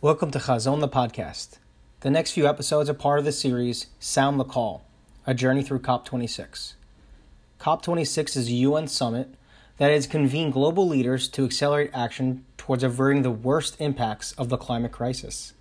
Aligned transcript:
Welcome 0.00 0.30
to 0.30 0.38
Chazon 0.38 0.78
the 0.78 0.88
podcast. 0.88 1.58
The 2.02 2.10
next 2.10 2.30
few 2.30 2.46
episodes 2.46 2.88
are 2.88 2.94
part 2.94 3.18
of 3.18 3.24
the 3.24 3.32
series 3.32 3.88
Sound 3.98 4.38
the 4.38 4.44
Call, 4.44 4.84
a 5.26 5.34
journey 5.34 5.64
through 5.64 5.80
COP26. 5.80 6.74
COP26 7.58 8.36
is 8.36 8.46
a 8.46 8.52
UN 8.52 8.86
summit 8.86 9.34
that 9.78 9.90
has 9.90 10.06
convened 10.06 10.52
global 10.52 10.86
leaders 10.86 11.26
to 11.30 11.44
accelerate 11.44 11.90
action 11.92 12.44
towards 12.56 12.84
averting 12.84 13.22
the 13.22 13.32
worst 13.32 13.74
impacts 13.80 14.30
of 14.34 14.50
the 14.50 14.56
climate 14.56 14.92
crisis. 14.92 15.54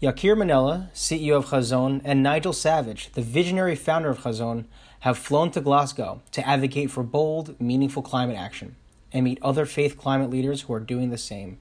Jakir 0.00 0.36
Manela, 0.36 0.92
CEO 0.94 1.38
of 1.38 1.46
Chazon, 1.46 2.00
and 2.04 2.22
Nigel 2.22 2.52
Savage, 2.52 3.10
the 3.14 3.22
visionary 3.22 3.74
founder 3.74 4.10
of 4.10 4.20
Chazon, 4.20 4.66
have 5.00 5.18
flown 5.18 5.50
to 5.50 5.60
Glasgow 5.60 6.22
to 6.30 6.46
advocate 6.46 6.92
for 6.92 7.02
bold, 7.02 7.60
meaningful 7.60 8.04
climate 8.04 8.36
action 8.36 8.76
and 9.12 9.24
meet 9.24 9.40
other 9.42 9.66
faith 9.66 9.98
climate 9.98 10.30
leaders 10.30 10.62
who 10.62 10.72
are 10.72 10.78
doing 10.78 11.10
the 11.10 11.18
same. 11.18 11.58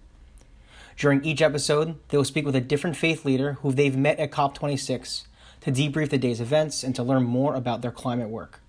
During 0.98 1.24
each 1.24 1.42
episode, 1.42 1.96
they 2.10 2.18
will 2.18 2.26
speak 2.26 2.46
with 2.46 2.56
a 2.56 2.62
different 2.62 2.98
faith 2.98 3.26
leader 3.26 3.54
who 3.62 3.72
they've 3.72 3.98
met 3.98 4.20
at 4.20 4.32
COP26 4.32 5.24
to 5.62 5.72
debrief 5.72 6.10
the 6.10 6.18
day's 6.18 6.42
events 6.42 6.84
and 6.84 6.96
to 6.96 7.04
learn 7.04 7.24
more 7.24 7.56
about 7.56 7.82
their 7.82 7.92
climate 7.92 8.30
work. 8.30 8.62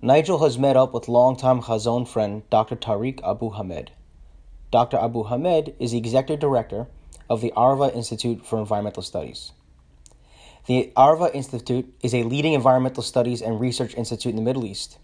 Nigel 0.00 0.44
has 0.44 0.58
met 0.58 0.76
up 0.76 0.94
with 0.94 1.08
longtime 1.08 1.62
Chazon 1.62 2.06
friend 2.06 2.42
Dr. 2.50 2.76
Tariq 2.76 3.20
Abu 3.28 3.50
Hamed. 3.50 3.90
Dr. 4.70 4.96
Abu 4.96 5.24
Hamed 5.24 5.74
is 5.80 5.92
the 5.92 5.98
executive 5.98 6.40
director 6.40 6.86
of 7.28 7.40
the 7.40 7.52
Arava 7.56 7.94
Institute 7.94 8.46
for 8.46 8.58
Environmental 8.58 9.02
Studies. 9.02 9.52
The 10.66 10.92
Arava 10.96 11.34
Institute 11.34 11.92
is 12.02 12.14
a 12.14 12.22
leading 12.22 12.52
environmental 12.52 13.02
studies 13.02 13.40
and 13.40 13.58
research 13.58 13.94
institute 13.94 14.30
in 14.30 14.36
the 14.36 14.42
Middle 14.42 14.66
East, 14.66 14.98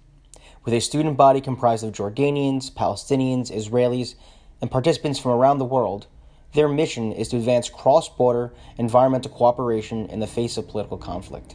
with 0.64 0.74
a 0.74 0.80
student 0.80 1.16
body 1.16 1.40
comprised 1.40 1.82
of 1.82 1.92
Jordanians, 1.92 2.70
Palestinians, 2.70 3.50
Israelis, 3.50 4.14
and 4.64 4.70
participants 4.70 5.18
from 5.18 5.32
around 5.32 5.58
the 5.58 5.64
world, 5.66 6.06
their 6.54 6.70
mission 6.70 7.12
is 7.12 7.28
to 7.28 7.36
advance 7.36 7.68
cross 7.68 8.08
border 8.08 8.50
environmental 8.78 9.30
cooperation 9.30 10.06
in 10.06 10.20
the 10.20 10.26
face 10.26 10.56
of 10.56 10.66
political 10.66 10.96
conflict. 10.96 11.54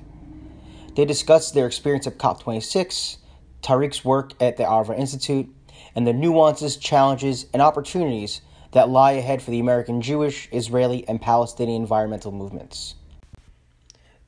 They 0.96 1.06
discussed 1.06 1.56
their 1.56 1.66
experience 1.66 2.06
at 2.06 2.20
COP26, 2.20 3.18
Tariq's 3.64 4.06
work 4.06 4.34
at 4.40 4.58
the 4.58 4.64
Arava 4.64 4.96
Institute, 4.96 5.50
and 5.96 6.06
the 6.06 6.14
nuances, 6.14 6.78
challenges, 6.78 7.48
and 7.52 7.64
opportunities 7.64 8.42
that 8.74 8.90
lie 8.90 9.14
ahead 9.14 9.42
for 9.42 9.50
the 9.50 9.60
American 9.60 10.04
Jewish, 10.04 10.48
Israeli, 10.52 11.04
and 11.08 11.20
Palestinian 11.20 11.82
environmental 11.82 12.32
movements. 12.32 12.94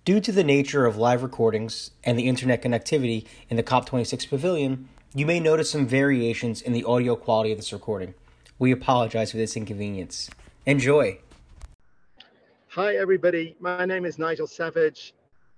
Due 0.06 0.20
to 0.20 0.32
the 0.32 0.44
nature 0.44 0.88
of 0.88 0.98
live 0.98 1.22
recordings 1.22 1.92
and 2.04 2.18
the 2.18 2.28
internet 2.28 2.64
connectivity 2.64 3.28
in 3.48 3.58
the 3.58 3.64
COP26 3.64 4.28
pavilion, 4.28 4.90
you 5.14 5.28
may 5.28 5.40
notice 5.40 5.70
some 5.70 5.86
variations 5.86 6.64
in 6.64 6.74
the 6.74 6.84
audio 6.84 7.16
quality 7.16 7.52
of 7.52 7.60
this 7.60 7.72
recording. 7.72 8.16
We 8.62 8.74
apologize 8.74 9.32
for 9.32 9.38
this 9.38 9.58
inconvenience. 9.58 10.30
Enjoy. 10.68 11.18
Hi, 12.68 12.96
everybody. 12.96 13.56
My 13.60 13.86
name 13.86 14.06
is 14.06 14.20
Nigel 14.20 14.46
Savage. 14.46 15.16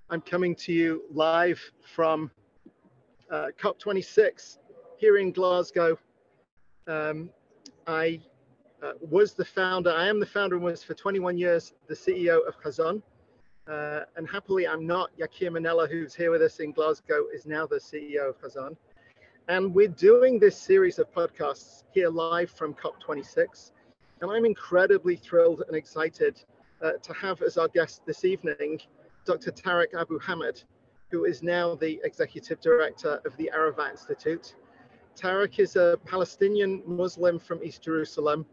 I'm 0.10 0.22
coming 0.22 0.56
to 0.56 0.72
you 0.72 1.04
live 1.12 1.60
from 1.82 2.32
uh, 3.30 3.48
COP26 3.62 4.60
here 4.96 5.18
in 5.18 5.34
Glasgow. 5.34 6.00
Um, 6.88 7.30
I 7.88 8.22
uh, 8.82 8.94
was 9.02 9.34
the 9.34 9.44
founder, 9.44 9.92
I 9.92 10.08
am 10.08 10.22
the 10.22 10.26
founder 10.26 10.56
and 10.56 10.64
was 10.64 10.82
for 10.82 10.94
21 10.94 11.38
years 11.38 11.74
the 11.88 11.96
CEO 11.96 12.48
of 12.48 12.58
Chazon. 12.64 13.02
Uh, 13.68 14.06
and 14.16 14.30
happily, 14.30 14.66
I'm 14.66 14.88
not. 14.88 15.10
Jakir 15.20 15.52
Manela, 15.52 15.90
who's 15.90 16.16
here 16.16 16.32
with 16.32 16.42
us 16.42 16.62
in 16.62 16.72
Glasgow, 16.72 17.26
is 17.34 17.46
now 17.46 17.68
the 17.68 17.80
CEO 17.80 18.30
of 18.30 18.40
Chazon. 18.40 18.78
And 19.50 19.76
we're 19.76 19.90
doing 19.90 20.40
this 20.40 20.58
series 20.58 21.00
of 21.00 21.14
podcasts 21.14 21.84
here 21.92 22.08
live 22.08 22.50
from 22.50 22.74
COP26. 22.74 23.72
And 24.22 24.32
I'm 24.32 24.46
incredibly 24.46 25.18
thrilled 25.18 25.64
and 25.68 25.76
excited 25.76 26.42
uh, 26.82 26.94
to 27.02 27.14
have 27.14 27.42
as 27.42 27.58
our 27.58 27.68
guest 27.68 28.06
this 28.06 28.24
evening 28.24 28.80
Dr. 29.26 29.52
Tariq 29.52 30.00
Abu 30.00 30.18
Hamed, 30.20 30.64
who 31.12 31.26
is 31.26 31.44
now 31.44 31.76
the 31.76 32.00
executive 32.06 32.62
director 32.62 33.20
of 33.26 33.36
the 33.36 33.52
Arava 33.54 33.92
Institute. 33.92 34.56
Tariq 35.18 35.60
is 35.60 35.76
a 35.76 36.00
Palestinian 36.06 36.82
Muslim 36.86 37.38
from 37.38 37.62
East 37.62 37.82
Jerusalem. 37.84 38.46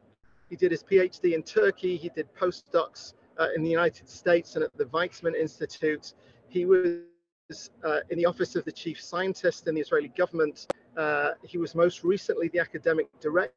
He 0.48 0.56
did 0.56 0.72
his 0.72 0.82
PhD 0.82 1.34
in 1.34 1.44
Turkey, 1.44 1.96
he 1.96 2.08
did 2.08 2.34
postdocs 2.34 3.14
uh, 3.38 3.46
in 3.54 3.62
the 3.62 3.70
United 3.70 4.08
States 4.08 4.56
and 4.56 4.64
at 4.64 4.76
the 4.76 4.86
Weizmann 4.86 5.36
Institute. 5.36 6.14
He 6.48 6.64
was 6.64 7.70
uh, 7.84 8.00
in 8.10 8.18
the 8.18 8.26
office 8.26 8.56
of 8.56 8.64
the 8.64 8.72
chief 8.72 9.00
scientist 9.00 9.68
in 9.68 9.76
the 9.76 9.80
Israeli 9.80 10.08
government 10.08 10.66
uh, 10.96 11.32
he 11.42 11.58
was 11.58 11.74
most 11.74 12.04
recently 12.04 12.48
the 12.48 12.58
academic 12.58 13.08
director 13.20 13.52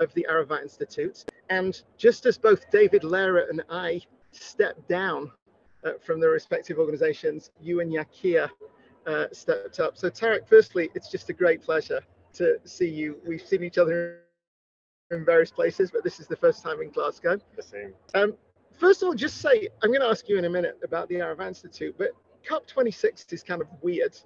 of 0.00 0.12
the 0.14 0.26
Arava 0.30 0.62
Institute. 0.62 1.24
And 1.50 1.80
just 1.96 2.26
as 2.26 2.38
both 2.38 2.70
David 2.70 3.02
Lehrer 3.02 3.48
and 3.50 3.62
I 3.70 4.00
stepped 4.32 4.88
down 4.88 5.30
uh, 5.84 5.92
from 6.04 6.20
their 6.20 6.30
respective 6.30 6.78
organizations, 6.78 7.50
you 7.60 7.80
and 7.80 7.92
Jakir 7.92 8.48
uh, 9.06 9.26
stepped 9.32 9.80
up. 9.80 9.96
So, 9.96 10.10
Tarek, 10.10 10.46
firstly, 10.46 10.90
it's 10.94 11.10
just 11.10 11.30
a 11.30 11.32
great 11.32 11.62
pleasure 11.62 12.00
to 12.34 12.58
see 12.64 12.88
you. 12.88 13.20
We've 13.26 13.40
seen 13.40 13.64
each 13.64 13.78
other 13.78 14.20
in 15.10 15.24
various 15.24 15.50
places, 15.50 15.90
but 15.90 16.04
this 16.04 16.20
is 16.20 16.26
the 16.26 16.36
first 16.36 16.62
time 16.62 16.82
in 16.82 16.90
Glasgow. 16.90 17.38
The 17.56 17.62
same. 17.62 17.94
Um, 18.14 18.34
first 18.78 19.02
of 19.02 19.08
all, 19.08 19.14
just 19.14 19.38
say, 19.38 19.68
I'm 19.82 19.90
going 19.90 20.02
to 20.02 20.08
ask 20.08 20.28
you 20.28 20.36
in 20.36 20.44
a 20.44 20.50
minute 20.50 20.78
about 20.84 21.08
the 21.08 21.16
Arava 21.16 21.46
Institute, 21.46 21.94
but 21.96 22.10
COP26 22.48 23.32
is 23.32 23.42
kind 23.42 23.60
of 23.60 23.68
weird 23.82 24.16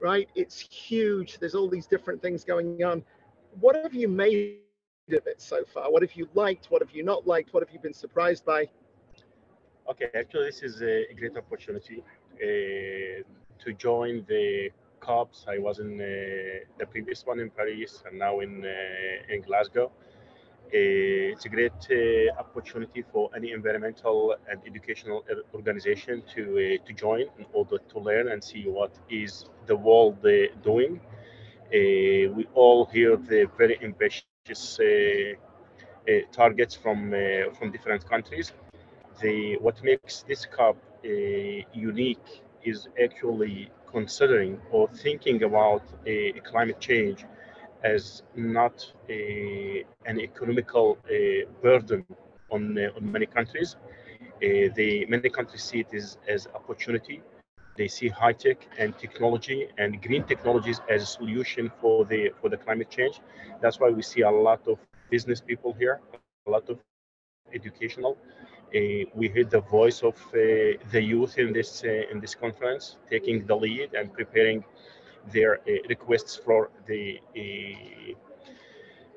right? 0.00 0.28
It's 0.34 0.58
huge. 0.60 1.38
There's 1.38 1.54
all 1.54 1.68
these 1.68 1.86
different 1.86 2.22
things 2.22 2.44
going 2.44 2.82
on. 2.84 3.02
What 3.60 3.76
have 3.76 3.94
you 3.94 4.08
made 4.08 4.58
of 5.10 5.26
it 5.26 5.40
so 5.40 5.64
far? 5.64 5.90
What 5.90 6.02
have 6.02 6.12
you 6.14 6.28
liked? 6.34 6.66
What 6.70 6.82
have 6.82 6.92
you 6.92 7.02
not 7.02 7.26
liked? 7.26 7.52
What 7.52 7.62
have 7.62 7.72
you 7.72 7.80
been 7.80 7.94
surprised 7.94 8.44
by? 8.44 8.68
Okay, 9.90 10.08
actually, 10.14 10.46
this 10.46 10.62
is 10.62 10.82
a 10.82 11.06
great 11.18 11.36
opportunity 11.36 12.04
uh, 12.34 13.22
to 13.64 13.72
join 13.78 14.24
the 14.28 14.70
COPs. 15.00 15.46
I 15.48 15.58
was 15.58 15.78
in 15.78 16.00
uh, 16.00 16.04
the 16.78 16.86
previous 16.86 17.24
one 17.24 17.40
in 17.40 17.50
Paris 17.50 18.02
and 18.06 18.18
now 18.18 18.40
in 18.40 18.64
uh, 18.64 19.34
in 19.34 19.40
Glasgow. 19.42 19.90
Uh, 20.68 21.32
it's 21.32 21.46
a 21.46 21.48
great 21.48 21.72
uh, 21.90 22.38
opportunity 22.38 23.02
for 23.12 23.30
any 23.34 23.52
environmental 23.52 24.36
and 24.50 24.60
educational 24.66 25.24
organization 25.54 26.22
to 26.34 26.42
uh, 26.58 26.86
to 26.86 26.92
join 26.92 27.22
in 27.38 27.46
order 27.54 27.78
to 27.90 27.98
learn 27.98 28.28
and 28.28 28.42
see 28.44 28.64
what 28.68 28.92
is 29.08 29.46
the 29.66 29.76
world 29.76 30.16
doing. 30.62 31.00
we 32.36 32.44
all 32.54 32.84
hear 32.92 33.16
the 33.16 33.48
very 33.56 33.76
ambitious 33.82 34.50
targets 36.32 36.74
from 36.74 36.98
from 37.58 37.70
different 37.72 38.04
countries. 38.12 38.52
The 39.22 39.56
what 39.64 39.82
makes 39.82 40.22
this 40.22 40.46
COP 40.46 40.76
unique 41.72 42.28
is 42.64 42.88
actually 43.06 43.70
considering 43.90 44.60
or 44.70 44.88
thinking 45.04 45.42
about 45.42 45.82
climate 46.50 46.80
change 46.80 47.24
as 47.84 48.22
not 48.36 48.92
a, 49.08 49.84
an 50.06 50.20
economical 50.20 50.98
uh, 51.04 51.50
burden 51.62 52.04
on, 52.50 52.76
uh, 52.78 52.96
on 52.96 53.12
many 53.12 53.26
countries. 53.26 53.76
Uh, 54.20 54.68
the 54.76 55.06
many 55.08 55.28
countries 55.28 55.62
see 55.62 55.80
it 55.80 55.94
as, 55.94 56.18
as 56.28 56.46
opportunity. 56.54 57.22
They 57.76 57.88
see 57.88 58.08
high 58.08 58.32
tech 58.32 58.66
and 58.78 58.96
technology 58.98 59.68
and 59.78 60.00
green 60.02 60.24
technologies 60.24 60.80
as 60.90 61.02
a 61.02 61.06
solution 61.06 61.70
for 61.80 62.04
the 62.04 62.30
for 62.40 62.48
the 62.48 62.56
climate 62.56 62.90
change. 62.90 63.20
That's 63.60 63.78
why 63.80 63.90
we 63.90 64.02
see 64.02 64.22
a 64.22 64.30
lot 64.30 64.66
of 64.66 64.78
business 65.10 65.40
people 65.40 65.74
here, 65.78 66.00
a 66.46 66.50
lot 66.50 66.68
of 66.68 66.78
educational. 67.54 68.16
Uh, 68.74 69.04
we 69.14 69.28
heard 69.28 69.50
the 69.50 69.60
voice 69.60 70.02
of 70.02 70.16
uh, 70.34 70.38
the 70.92 71.02
youth 71.02 71.38
in 71.38 71.52
this 71.52 71.82
uh, 71.84 72.12
in 72.12 72.20
this 72.20 72.34
conference, 72.34 72.96
taking 73.08 73.46
the 73.46 73.56
lead 73.56 73.94
and 73.94 74.12
preparing 74.12 74.64
their 75.32 75.54
uh, 75.60 75.72
requests 75.88 76.36
for 76.36 76.70
the 76.86 77.18
uh, 77.36 78.12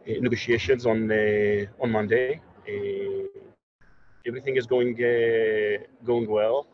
uh, 0.07 0.19
negotiations 0.21 0.85
on 0.85 1.11
uh, 1.11 1.65
on 1.83 1.91
Monday. 1.91 2.39
Uh, 2.67 3.39
everything 4.27 4.55
is 4.57 4.65
going 4.65 4.93
uh, 5.03 5.77
going 6.05 6.27
well, 6.29 6.67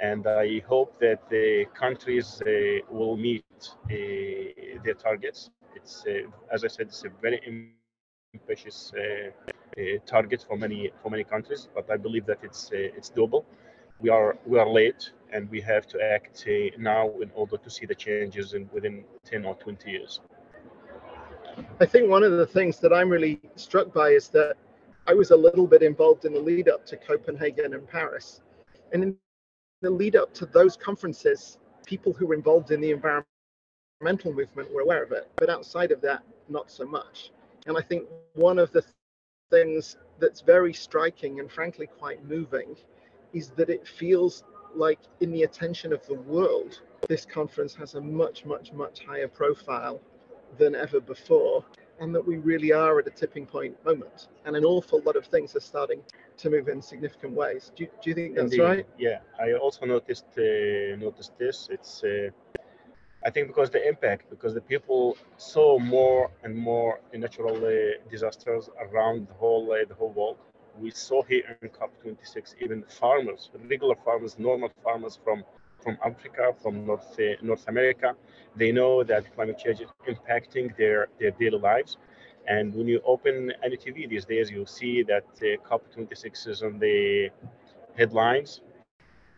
and 0.00 0.26
I 0.26 0.60
hope 0.68 0.98
that 1.00 1.20
the 1.30 1.66
countries 1.74 2.42
will 2.90 3.16
meet 3.16 3.54
their 4.84 4.94
targets. 4.94 5.50
It's 5.76 6.04
as 6.52 6.64
I 6.64 6.68
said, 6.68 6.86
it's 6.88 7.04
a 7.04 7.10
very 7.22 7.40
ambitious 7.46 8.28
target 9.30 9.50
for 9.50 9.88
many 9.88 9.98
for 10.22 10.30
many 10.44 10.54
countries, 10.54 10.88
but 11.10 11.28
I 11.28 11.48
believe 11.48 11.74
that 11.82 11.94
it's 11.98 12.22
it's 12.34 12.74
doable. 12.82 13.16
We 13.88 14.08
are 14.10 14.36
we 14.46 14.58
are 14.58 14.68
late, 14.68 15.12
and 15.34 15.50
we 15.50 15.60
have 15.60 15.86
to 15.88 16.00
act 16.00 16.46
uh, 16.48 16.70
now 16.78 17.10
in 17.20 17.30
order 17.34 17.56
to 17.56 17.68
see 17.68 17.84
the 17.84 17.94
changes 17.94 18.54
in 18.54 18.70
within 18.72 19.04
10 19.26 19.44
or 19.44 19.54
20 19.56 19.90
years. 19.90 20.20
I 21.80 21.86
think 21.86 22.08
one 22.08 22.22
of 22.22 22.32
the 22.32 22.46
things 22.46 22.78
that 22.80 22.92
I'm 22.92 23.10
really 23.10 23.40
struck 23.56 23.92
by 23.92 24.10
is 24.10 24.28
that 24.28 24.54
I 25.06 25.12
was 25.12 25.32
a 25.32 25.36
little 25.36 25.66
bit 25.66 25.82
involved 25.82 26.24
in 26.24 26.32
the 26.32 26.40
lead 26.40 26.68
up 26.68 26.86
to 26.86 26.96
Copenhagen 26.96 27.74
and 27.74 27.86
Paris. 27.86 28.40
And 28.92 29.02
in 29.02 29.16
the 29.82 29.90
lead 29.90 30.16
up 30.16 30.32
to 30.34 30.46
those 30.46 30.76
conferences, 30.76 31.58
people 31.84 32.12
who 32.12 32.26
were 32.26 32.34
involved 32.34 32.70
in 32.70 32.80
the 32.80 32.92
environmental 32.92 34.32
movement 34.32 34.72
were 34.72 34.82
aware 34.82 35.02
of 35.02 35.12
it. 35.12 35.30
But 35.36 35.50
outside 35.50 35.90
of 35.90 36.00
that, 36.02 36.22
not 36.48 36.70
so 36.70 36.86
much. 36.86 37.32
And 37.66 37.76
I 37.76 37.82
think 37.82 38.04
one 38.34 38.58
of 38.58 38.70
the 38.70 38.84
things 39.50 39.96
that's 40.20 40.40
very 40.40 40.72
striking 40.72 41.40
and 41.40 41.50
frankly 41.50 41.86
quite 41.86 42.24
moving 42.24 42.76
is 43.32 43.50
that 43.50 43.68
it 43.68 43.86
feels 43.86 44.44
like 44.76 44.98
in 45.20 45.30
the 45.30 45.42
attention 45.42 45.92
of 45.92 46.06
the 46.06 46.14
world, 46.14 46.80
this 47.08 47.24
conference 47.24 47.74
has 47.74 47.94
a 47.94 48.00
much, 48.00 48.44
much, 48.44 48.72
much 48.72 49.04
higher 49.04 49.28
profile 49.28 50.00
than 50.58 50.74
ever 50.74 51.00
before, 51.00 51.64
and 52.00 52.14
that 52.14 52.26
we 52.26 52.36
really 52.38 52.72
are 52.72 52.98
at 52.98 53.06
a 53.06 53.10
tipping 53.10 53.46
point 53.46 53.82
moment. 53.84 54.28
And 54.44 54.56
an 54.56 54.64
awful 54.64 55.00
lot 55.04 55.16
of 55.16 55.26
things 55.26 55.54
are 55.56 55.60
starting 55.60 56.00
to 56.38 56.50
move 56.50 56.68
in 56.68 56.82
significant 56.82 57.32
ways. 57.32 57.72
Do 57.76 57.84
you, 57.84 57.90
do 58.02 58.10
you 58.10 58.14
think 58.14 58.34
that's 58.34 58.52
Indeed. 58.52 58.60
right? 58.60 58.86
Yeah, 58.98 59.18
I 59.40 59.52
also 59.52 59.86
noticed 59.86 60.26
uh, 60.38 60.96
noticed 60.96 61.38
this. 61.38 61.68
It's 61.70 62.02
uh, 62.04 62.30
I 63.24 63.30
think 63.30 63.48
because 63.48 63.70
the 63.70 63.86
impact, 63.88 64.28
because 64.28 64.54
the 64.54 64.60
people 64.60 65.16
saw 65.36 65.78
more 65.78 66.30
and 66.42 66.54
more 66.56 67.00
natural 67.14 67.56
uh, 67.56 68.10
disasters 68.10 68.68
around 68.80 69.28
the 69.28 69.34
whole 69.34 69.72
uh, 69.72 69.84
the 69.88 69.94
whole 69.94 70.12
world. 70.12 70.38
We 70.80 70.90
saw 70.90 71.22
here 71.22 71.44
in 71.60 71.68
COP26 71.70 72.54
even 72.62 72.82
farmers, 72.84 73.50
regular 73.70 73.94
farmers, 74.04 74.38
normal 74.38 74.70
farmers 74.82 75.18
from 75.22 75.44
from 75.82 75.96
Africa, 76.04 76.52
from 76.62 76.86
North 76.86 77.18
uh, 77.18 77.34
North 77.42 77.66
America. 77.68 78.14
They 78.56 78.72
know 78.72 79.02
that 79.04 79.32
climate 79.34 79.58
change 79.58 79.80
is 79.80 79.90
impacting 80.06 80.76
their 80.76 81.08
their 81.18 81.30
daily 81.32 81.58
lives. 81.58 81.96
And 82.46 82.74
when 82.74 82.86
you 82.88 83.00
open 83.04 83.52
any 83.64 83.76
TV 83.76 84.06
these 84.08 84.24
days, 84.26 84.50
you'll 84.50 84.66
see 84.80 85.02
that 85.04 85.26
uh, 85.42 85.46
COP26 85.68 86.48
is 86.48 86.62
on 86.62 86.78
the 86.78 87.30
headlines 87.96 88.60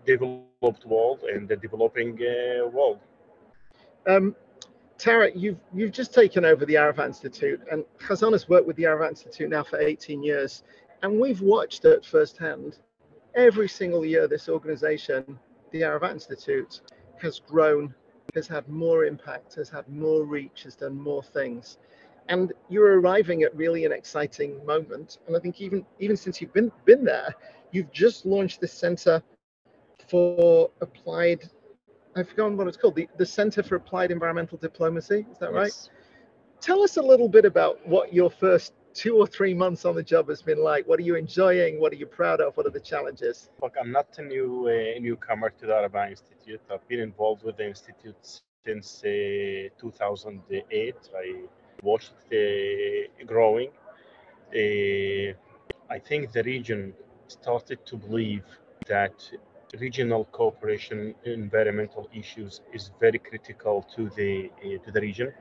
developed 0.06 0.84
world 0.86 1.22
and 1.32 1.48
the 1.48 1.56
developing 1.56 1.80
uh, 2.22 2.66
world. 2.68 2.98
Um, 4.06 4.34
Tara, 5.04 5.30
you've 5.34 5.58
you've 5.74 5.92
just 5.92 6.14
taken 6.14 6.46
over 6.46 6.64
the 6.64 6.76
Arava 6.76 7.04
Institute, 7.04 7.60
and 7.70 7.84
Chazon 7.98 8.32
has 8.32 8.48
worked 8.48 8.66
with 8.66 8.76
the 8.76 8.84
Arava 8.84 9.10
Institute 9.10 9.50
now 9.50 9.62
for 9.62 9.78
18 9.78 10.22
years, 10.22 10.62
and 11.02 11.20
we've 11.20 11.42
watched 11.42 11.84
it 11.84 12.06
firsthand. 12.06 12.78
Every 13.34 13.68
single 13.68 14.06
year, 14.06 14.26
this 14.26 14.48
organization, 14.48 15.38
the 15.72 15.82
Arava 15.82 16.10
Institute, 16.10 16.80
has 17.20 17.38
grown, 17.38 17.94
has 18.34 18.48
had 18.48 18.66
more 18.66 19.04
impact, 19.04 19.56
has 19.56 19.68
had 19.68 19.86
more 19.90 20.24
reach, 20.24 20.62
has 20.62 20.74
done 20.74 20.98
more 20.98 21.22
things, 21.22 21.76
and 22.30 22.54
you're 22.70 22.98
arriving 22.98 23.42
at 23.42 23.54
really 23.54 23.84
an 23.84 23.92
exciting 23.92 24.64
moment. 24.64 25.18
And 25.26 25.36
I 25.36 25.38
think 25.38 25.60
even 25.60 25.84
even 25.98 26.16
since 26.16 26.40
you've 26.40 26.54
been 26.54 26.72
been 26.86 27.04
there, 27.04 27.34
you've 27.72 27.92
just 27.92 28.24
launched 28.24 28.62
this 28.62 28.72
center 28.72 29.22
for 30.08 30.70
applied 30.80 31.50
I've 32.16 32.28
forgotten 32.28 32.56
what 32.56 32.68
it's 32.68 32.76
called, 32.76 32.94
the, 32.94 33.08
the 33.16 33.26
Center 33.26 33.62
for 33.62 33.76
Applied 33.76 34.10
Environmental 34.10 34.58
Diplomacy. 34.58 35.26
Is 35.30 35.38
that 35.38 35.52
right? 35.52 35.66
Yes. 35.66 35.90
Tell 36.60 36.82
us 36.82 36.96
a 36.96 37.02
little 37.02 37.28
bit 37.28 37.44
about 37.44 37.86
what 37.86 38.14
your 38.14 38.30
first 38.30 38.72
two 38.94 39.16
or 39.16 39.26
three 39.26 39.52
months 39.52 39.84
on 39.84 39.94
the 39.94 40.02
job 40.02 40.28
has 40.28 40.40
been 40.40 40.62
like. 40.62 40.86
What 40.86 40.98
are 41.00 41.02
you 41.02 41.16
enjoying? 41.16 41.80
What 41.80 41.92
are 41.92 41.96
you 41.96 42.06
proud 42.06 42.40
of? 42.40 42.56
What 42.56 42.66
are 42.66 42.70
the 42.70 42.80
challenges? 42.80 43.50
Look, 43.60 43.74
I'm 43.78 43.90
not 43.90 44.06
a 44.18 44.22
new 44.22 44.68
uh, 44.68 45.00
newcomer 45.00 45.50
to 45.50 45.66
the 45.66 45.74
Araba 45.74 46.08
Institute. 46.10 46.60
I've 46.72 46.86
been 46.88 47.00
involved 47.00 47.42
with 47.42 47.56
the 47.56 47.66
institute 47.66 48.40
since 48.64 49.02
uh, 49.04 49.68
2008. 49.80 50.94
I 51.16 51.42
watched 51.82 52.14
it 52.30 53.10
uh, 53.20 53.24
growing. 53.26 53.70
Uh, 54.54 55.34
I 55.90 55.98
think 55.98 56.32
the 56.32 56.42
region 56.44 56.94
started 57.26 57.84
to 57.86 57.96
believe 57.96 58.44
that 58.86 59.14
regional 59.80 60.24
cooperation 60.32 61.14
environmental 61.24 62.08
issues 62.14 62.60
is 62.72 62.90
very 63.00 63.18
critical 63.18 63.84
to 63.94 64.08
the 64.16 64.50
uh, 64.64 64.78
to 64.84 64.90
the 64.92 65.00
region. 65.00 65.32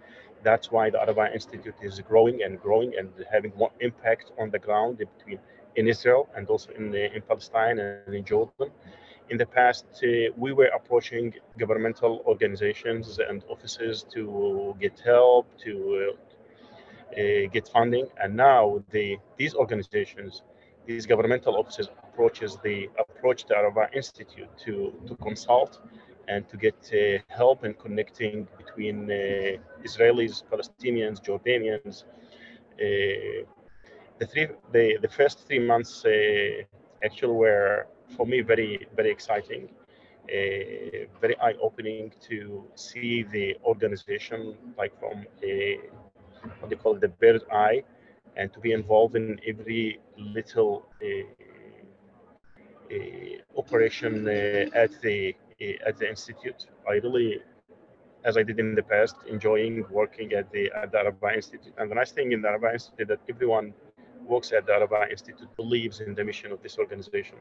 That's 0.44 0.72
why 0.72 0.90
the 0.90 1.00
Araba 1.00 1.34
Institute 1.34 1.76
is 1.82 2.00
growing 2.02 2.44
and 2.44 2.60
growing 2.60 2.94
and 2.98 3.10
having 3.32 3.54
more 3.58 3.72
impact 3.80 4.32
on 4.40 4.50
the 4.52 4.60
ground 4.60 4.98
between 4.98 5.40
in 5.76 5.88
Israel 5.88 6.28
and 6.36 6.48
also 6.50 6.72
in 6.80 6.94
in 6.96 7.22
Palestine 7.30 7.80
and 7.80 7.96
in 7.98 8.04
Jordan. 8.08 8.48
In 9.10 9.38
the 9.38 9.46
past, 9.46 9.86
uh, 10.04 10.08
we 10.18 10.52
were 10.52 10.72
approaching 10.80 11.34
governmental 11.58 12.14
organizations 12.26 13.20
and 13.30 13.44
offices 13.50 14.04
to 14.14 14.76
get 14.80 14.96
help, 15.00 15.46
to 15.66 15.74
uh, 17.18 17.48
get 17.52 17.68
funding, 17.68 18.08
and 18.22 18.36
now 18.36 18.84
the 18.92 19.18
these 19.38 19.54
organizations, 19.56 20.42
these 20.86 21.06
governmental 21.06 21.56
offices 21.56 21.90
approaches 22.04 22.58
the 22.64 22.90
approach 23.00 23.46
the 23.46 23.56
Araba 23.56 23.88
Institute 23.94 24.50
to 24.66 24.94
to 25.08 25.16
consult 25.16 25.80
and 26.28 26.48
to 26.50 26.58
get 26.58 26.80
uh, 26.94 27.20
help 27.28 27.66
in 27.66 27.74
connecting 27.74 28.48
between 28.58 29.12
uh, 29.12 29.16
Israelis, 29.88 30.44
Palestinians, 30.52 31.18
Jordanians. 31.28 32.04
Uh, 32.80 33.46
the 34.20 34.26
three 34.32 34.48
the, 34.72 34.98
the 35.02 35.08
first 35.20 35.48
three 35.48 35.60
months 35.60 36.06
uh, 36.06 36.10
actually 37.04 37.34
were 37.34 37.88
for 38.16 38.26
me 38.26 38.42
very 38.42 38.88
very 38.96 39.12
exciting. 39.12 39.70
Uh, 40.24 41.04
very 41.20 41.38
eye-opening 41.42 42.10
to 42.22 42.64
see 42.76 43.24
the 43.24 43.58
organization 43.66 44.56
like 44.78 44.98
from 44.98 45.26
a 45.44 45.80
what 46.60 46.70
they 46.70 46.78
call 46.78 46.96
it, 46.96 47.02
the 47.02 47.10
bird 47.10 47.42
eye 47.52 47.84
and 48.36 48.52
to 48.54 48.60
be 48.60 48.72
involved 48.72 49.16
in 49.16 49.40
every 49.48 50.00
little 50.18 50.86
uh, 51.02 51.08
uh, 52.94 53.58
operation 53.58 54.28
uh, 54.28 54.66
at 54.74 55.02
the 55.02 55.36
at 55.86 55.98
the 55.98 56.10
institute. 56.10 56.68
I 56.90 56.96
really, 56.96 57.42
as 58.26 58.38
I 58.38 58.44
did 58.44 58.60
in 58.60 58.76
the 58.76 58.84
past, 58.84 59.16
enjoying 59.28 59.86
working 59.90 60.34
at 60.34 60.52
the 60.52 60.72
at 60.72 60.92
the 60.92 61.00
Araba 61.00 61.36
Institute. 61.36 61.74
And 61.78 61.90
the 61.90 61.96
nice 61.96 62.12
thing 62.12 62.32
in 62.32 62.42
the 62.42 62.50
Araba 62.50 62.74
Institute 62.74 63.08
that 63.08 63.22
everyone 63.30 63.74
works 64.26 64.52
at 64.52 64.66
the 64.66 64.74
Araba 64.74 65.10
Institute 65.10 65.56
believes 65.56 66.02
in 66.02 66.16
the 66.16 66.24
mission 66.24 66.52
of 66.52 66.62
this 66.62 66.78
organization. 66.78 67.38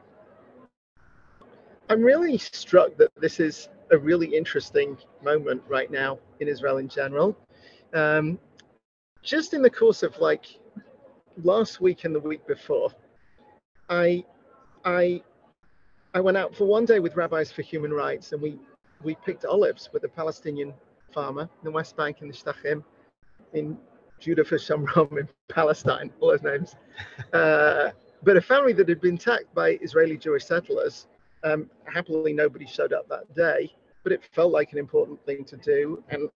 I'm 1.89 2.01
really 2.01 2.37
struck 2.37 2.95
that 2.97 3.11
this 3.19 3.39
is 3.39 3.67
a 3.91 3.97
really 3.97 4.27
interesting 4.27 4.97
moment 5.21 5.61
right 5.67 5.91
now 5.91 6.19
in 6.39 6.47
Israel 6.47 6.77
in 6.77 6.87
general. 6.87 7.37
Um, 7.93 8.39
just 9.21 9.53
in 9.53 9.61
the 9.61 9.69
course 9.69 10.01
of 10.03 10.17
like 10.19 10.45
last 11.41 11.81
week 11.81 12.03
and 12.03 12.13
the 12.13 12.19
week 12.19 12.45
before, 12.47 12.91
I 13.89 14.23
I 14.85 15.21
I 16.13 16.19
went 16.19 16.37
out 16.37 16.55
for 16.55 16.65
one 16.65 16.85
day 16.85 16.99
with 16.99 17.15
Rabbis 17.15 17.51
for 17.51 17.61
Human 17.61 17.91
Rights, 17.91 18.31
and 18.31 18.41
we 18.41 18.59
we 19.03 19.15
picked 19.25 19.45
olives 19.45 19.89
with 19.91 20.03
a 20.03 20.09
Palestinian 20.09 20.73
farmer 21.11 21.41
in 21.41 21.63
the 21.63 21.71
West 21.71 21.95
Bank 21.95 22.21
in 22.21 22.27
the 22.27 22.33
Shtachim, 22.33 22.83
in 23.53 23.77
Judah 24.19 24.43
for 24.45 24.57
Shamrom 24.57 25.19
in 25.19 25.27
Palestine, 25.49 26.11
all 26.19 26.29
those 26.29 26.43
names. 26.43 26.75
Uh, 27.33 27.89
but 28.21 28.37
a 28.37 28.41
family 28.41 28.71
that 28.71 28.87
had 28.87 29.01
been 29.01 29.15
attacked 29.15 29.51
by 29.55 29.79
Israeli 29.81 30.15
Jewish 30.15 30.45
settlers. 30.45 31.07
Um, 31.43 31.69
happily, 31.85 32.31
nobody 32.31 32.67
showed 32.67 32.93
up 32.93 33.09
that 33.09 33.33
day, 33.33 33.73
but 34.03 34.11
it 34.11 34.23
felt 34.31 34.51
like 34.51 34.71
an 34.71 34.77
important 34.77 35.19
thing 35.25 35.43
to 35.45 35.57
do 35.57 36.03
and 36.09 36.29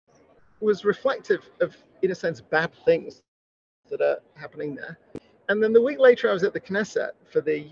was 0.60 0.84
reflective 0.84 1.48
of, 1.62 1.78
in 2.02 2.10
a 2.10 2.16
sense, 2.16 2.42
bad 2.42 2.72
things 2.84 3.22
that 3.90 4.02
are 4.02 4.20
happening 4.36 4.76
there. 4.76 4.98
And 5.50 5.64
then 5.64 5.74
the 5.74 5.82
week 5.82 6.00
later, 6.00 6.30
I 6.30 6.34
was 6.34 6.44
at 6.44 6.54
the 6.54 6.60
Knesset 6.60 7.12
for 7.32 7.42
the 7.42 7.68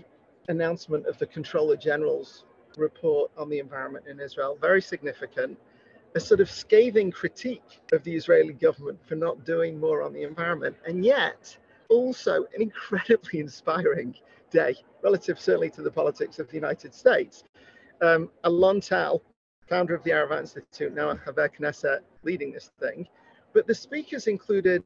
announcement 0.48 1.06
of 1.06 1.18
the 1.18 1.26
Controller 1.26 1.76
General's 1.76 2.44
report 2.76 3.30
on 3.36 3.48
the 3.48 3.58
environment 3.58 4.06
in 4.06 4.20
Israel. 4.20 4.56
Very 4.60 4.82
significant. 4.82 5.58
A 6.14 6.20
sort 6.20 6.40
of 6.40 6.50
scathing 6.50 7.10
critique 7.10 7.80
of 7.92 8.02
the 8.04 8.14
Israeli 8.14 8.54
government 8.54 8.98
for 9.06 9.16
not 9.16 9.44
doing 9.44 9.78
more 9.78 10.02
on 10.02 10.12
the 10.12 10.22
environment. 10.22 10.76
And 10.86 11.04
yet, 11.04 11.56
also 11.88 12.46
an 12.54 12.62
incredibly 12.62 13.40
inspiring 13.46 14.14
day, 14.50 14.76
relative 15.02 15.38
certainly 15.38 15.70
to 15.70 15.82
the 15.82 15.90
politics 15.90 16.38
of 16.38 16.48
the 16.48 16.54
United 16.54 16.94
States. 16.94 17.44
Um, 18.00 18.30
Alon 18.44 18.80
Tal, 18.80 19.22
founder 19.68 19.94
of 19.94 20.02
the 20.04 20.10
Arava 20.10 20.40
Institute, 20.40 20.94
now 20.94 21.10
a 21.10 21.16
Haver 21.16 21.48
Knesset, 21.48 22.00
leading 22.22 22.52
this 22.52 22.70
thing. 22.80 23.06
But 23.52 23.66
the 23.66 23.74
speakers 23.74 24.26
included 24.26 24.84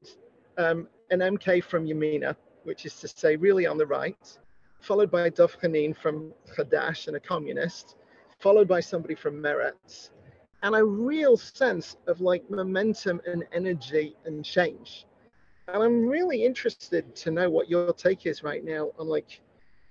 um, 0.58 0.88
an 1.10 1.20
MK 1.20 1.62
from 1.64 1.86
Yamina, 1.86 2.36
which 2.64 2.86
is 2.86 2.94
to 2.96 3.08
say, 3.08 3.36
really 3.36 3.66
on 3.66 3.78
the 3.78 3.86
right, 3.86 4.38
followed 4.80 5.10
by 5.10 5.28
Dov 5.28 5.56
Hanin 5.60 5.96
from 5.96 6.32
Hadash 6.56 7.06
and 7.08 7.16
a 7.16 7.20
communist, 7.20 7.96
followed 8.38 8.68
by 8.68 8.80
somebody 8.80 9.14
from 9.14 9.42
Meretz, 9.42 10.10
and 10.62 10.74
a 10.74 10.84
real 10.84 11.36
sense 11.36 11.96
of 12.06 12.20
like 12.20 12.48
momentum 12.50 13.20
and 13.26 13.44
energy 13.52 14.16
and 14.24 14.44
change. 14.44 15.06
And 15.68 15.82
I'm 15.82 16.06
really 16.06 16.44
interested 16.44 17.14
to 17.16 17.30
know 17.30 17.50
what 17.50 17.70
your 17.70 17.92
take 17.92 18.26
is 18.26 18.42
right 18.42 18.64
now 18.64 18.90
on 18.98 19.08
like 19.08 19.40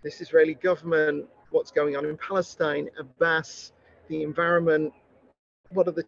this 0.04 0.22
Israeli 0.22 0.54
government, 0.56 1.28
what's 1.52 1.72
going 1.72 1.96
on 1.96 2.06
in 2.06 2.18
Palestine, 2.18 2.90
Abbas, 3.00 3.72
the 4.08 4.24
environment, 4.24 4.94
what 5.72 5.88
are 5.88 5.92
the 5.92 6.06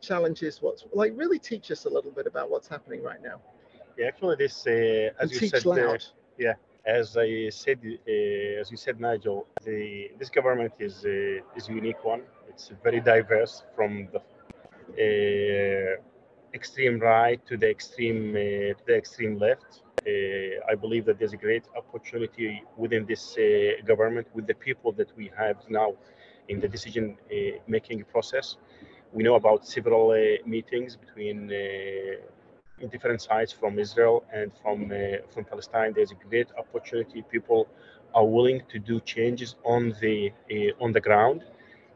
challenges, 0.00 0.60
what's 0.60 0.84
like 0.92 1.12
really 1.16 1.38
teach 1.38 1.70
us 1.70 1.84
a 1.84 1.90
little 1.90 2.10
bit 2.10 2.26
about 2.26 2.50
what's 2.50 2.68
happening 2.68 3.02
right 3.02 3.22
now. 3.22 3.40
Yeah, 3.96 4.06
actually, 4.08 4.36
this 4.36 4.66
uh, 4.66 4.70
as 5.22 5.30
And 5.30 5.32
you 5.32 5.40
said, 5.40 5.64
uh, 5.66 5.70
loud. 5.86 6.02
as 6.86 7.16
I 7.16 7.48
said, 7.50 7.78
uh, 7.84 8.60
as 8.60 8.70
you 8.70 8.76
said, 8.76 9.00
Nigel, 9.00 9.46
the 9.64 10.10
this 10.18 10.30
government 10.30 10.72
is 10.78 11.04
uh, 11.04 11.56
is 11.58 11.68
a 11.68 11.72
unique 11.72 12.02
one. 12.04 12.22
It's 12.48 12.70
very 12.82 13.00
diverse 13.00 13.64
from 13.74 14.08
the 14.12 14.20
uh, 15.04 16.00
extreme 16.54 16.98
right 17.00 17.40
to 17.46 17.56
the 17.56 17.68
extreme 17.70 18.30
uh, 18.34 18.74
to 18.78 18.82
the 18.86 18.96
extreme 18.96 19.38
left. 19.38 19.82
Uh, 20.06 20.70
I 20.70 20.74
believe 20.74 21.04
that 21.06 21.18
there's 21.18 21.32
a 21.32 21.42
great 21.48 21.64
opportunity 21.76 22.62
within 22.76 23.06
this 23.06 23.36
uh, 23.38 23.82
government 23.86 24.26
with 24.34 24.46
the 24.46 24.54
people 24.54 24.92
that 24.92 25.10
we 25.16 25.30
have 25.36 25.56
now 25.68 25.94
in 26.48 26.60
the 26.60 26.68
decision 26.68 27.16
uh, 27.30 27.34
making 27.66 28.04
process. 28.04 28.56
We 29.12 29.22
know 29.22 29.34
about 29.36 29.66
several 29.66 30.10
uh, 30.10 30.16
meetings 30.46 30.96
between 30.96 31.50
different 32.90 33.22
sides 33.22 33.52
from 33.52 33.78
Israel 33.78 34.24
and 34.32 34.52
from 34.62 34.92
from 35.32 35.44
Palestine. 35.44 35.92
There's 35.94 36.12
a 36.12 36.20
great 36.28 36.50
opportunity. 36.58 37.22
People 37.22 37.68
are 38.14 38.26
willing 38.26 38.62
to 38.68 38.78
do 38.78 39.00
changes 39.00 39.56
on 39.64 39.94
the 40.00 40.32
on 40.80 40.92
the 40.92 41.00
ground 41.00 41.44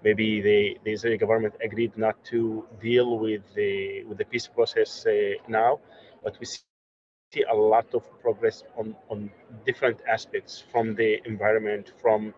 maybe 0.05 0.41
the, 0.41 0.79
the 0.85 0.93
Israeli 0.93 1.19
government 1.19 1.55
agreed 1.63 1.97
not 1.97 2.23
to 2.25 2.65
deal 2.81 3.19
with 3.19 3.43
the 3.55 4.05
with 4.05 4.19
the 4.19 4.25
peace 4.25 4.47
process 4.47 5.07
uh, 5.07 5.11
now, 5.49 5.81
but 6.23 6.39
we 6.41 6.47
see 6.47 7.45
a 7.51 7.55
lot 7.55 7.87
of 7.95 8.03
progress 8.21 8.63
on, 8.77 8.95
on 9.09 9.31
different 9.67 10.01
aspects 10.09 10.63
from 10.73 10.95
the 10.95 11.21
environment, 11.27 11.93
from 12.01 12.35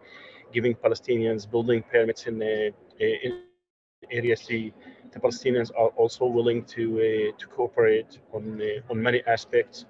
giving 0.53 0.75
Palestinians 0.75 1.49
building 1.49 1.83
permits 1.93 2.27
in, 2.27 2.43
uh, 2.43 2.71
in 3.01 3.43
Area 4.11 4.37
C. 4.37 4.73
The 5.13 5.21
Palestinians 5.21 5.71
are 5.77 5.89
also 5.97 6.25
willing 6.27 6.65
to 6.77 6.85
uh, 6.99 7.39
to 7.39 7.47
cooperate 7.49 8.19
on 8.33 8.61
uh, 8.61 8.91
on 8.91 9.03
many 9.03 9.23
aspects. 9.27 9.87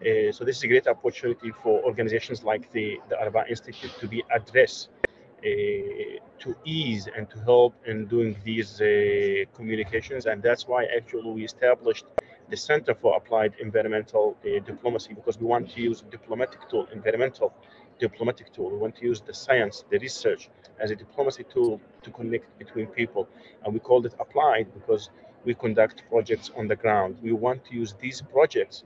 Uh, 0.00 0.32
so 0.32 0.44
this 0.44 0.56
is 0.56 0.64
a 0.64 0.68
great 0.68 0.86
opportunity 0.88 1.50
for 1.62 1.82
organizations 1.84 2.42
like 2.42 2.70
the 2.72 2.98
the 3.08 3.16
Araba 3.20 3.44
Institute 3.48 3.92
to 4.00 4.08
be 4.08 4.24
addressed 4.34 4.90
to 6.42 6.56
ease 6.64 7.08
and 7.16 7.28
to 7.30 7.38
help 7.40 7.74
in 7.86 8.06
doing 8.06 8.36
these 8.44 8.80
uh, 8.80 9.44
communications. 9.56 10.26
And 10.26 10.42
that's 10.42 10.66
why 10.66 10.86
actually 10.96 11.30
we 11.30 11.44
established 11.44 12.06
the 12.50 12.56
Center 12.56 12.94
for 12.94 13.16
Applied 13.16 13.52
Environmental 13.60 14.36
uh, 14.44 14.58
Diplomacy 14.60 15.14
because 15.14 15.38
we 15.38 15.46
want 15.46 15.70
to 15.70 15.80
use 15.80 16.02
diplomatic 16.10 16.68
tool, 16.68 16.86
environmental 16.92 17.54
diplomatic 18.06 18.52
tool. 18.54 18.68
We 18.70 18.78
want 18.84 18.94
to 19.00 19.04
use 19.12 19.20
the 19.20 19.34
science, 19.44 19.84
the 19.92 19.98
research 19.98 20.42
as 20.82 20.90
a 20.90 20.96
diplomacy 21.04 21.44
tool 21.54 21.80
to 22.04 22.10
connect 22.18 22.46
between 22.62 22.86
people. 23.00 23.24
And 23.62 23.68
we 23.74 23.80
called 23.88 24.04
it 24.06 24.14
applied 24.24 24.66
because 24.78 25.10
we 25.46 25.52
conduct 25.54 25.96
projects 26.12 26.50
on 26.58 26.64
the 26.72 26.76
ground. 26.84 27.10
We 27.22 27.32
want 27.46 27.64
to 27.66 27.72
use 27.82 27.92
these 28.04 28.18
projects 28.36 28.76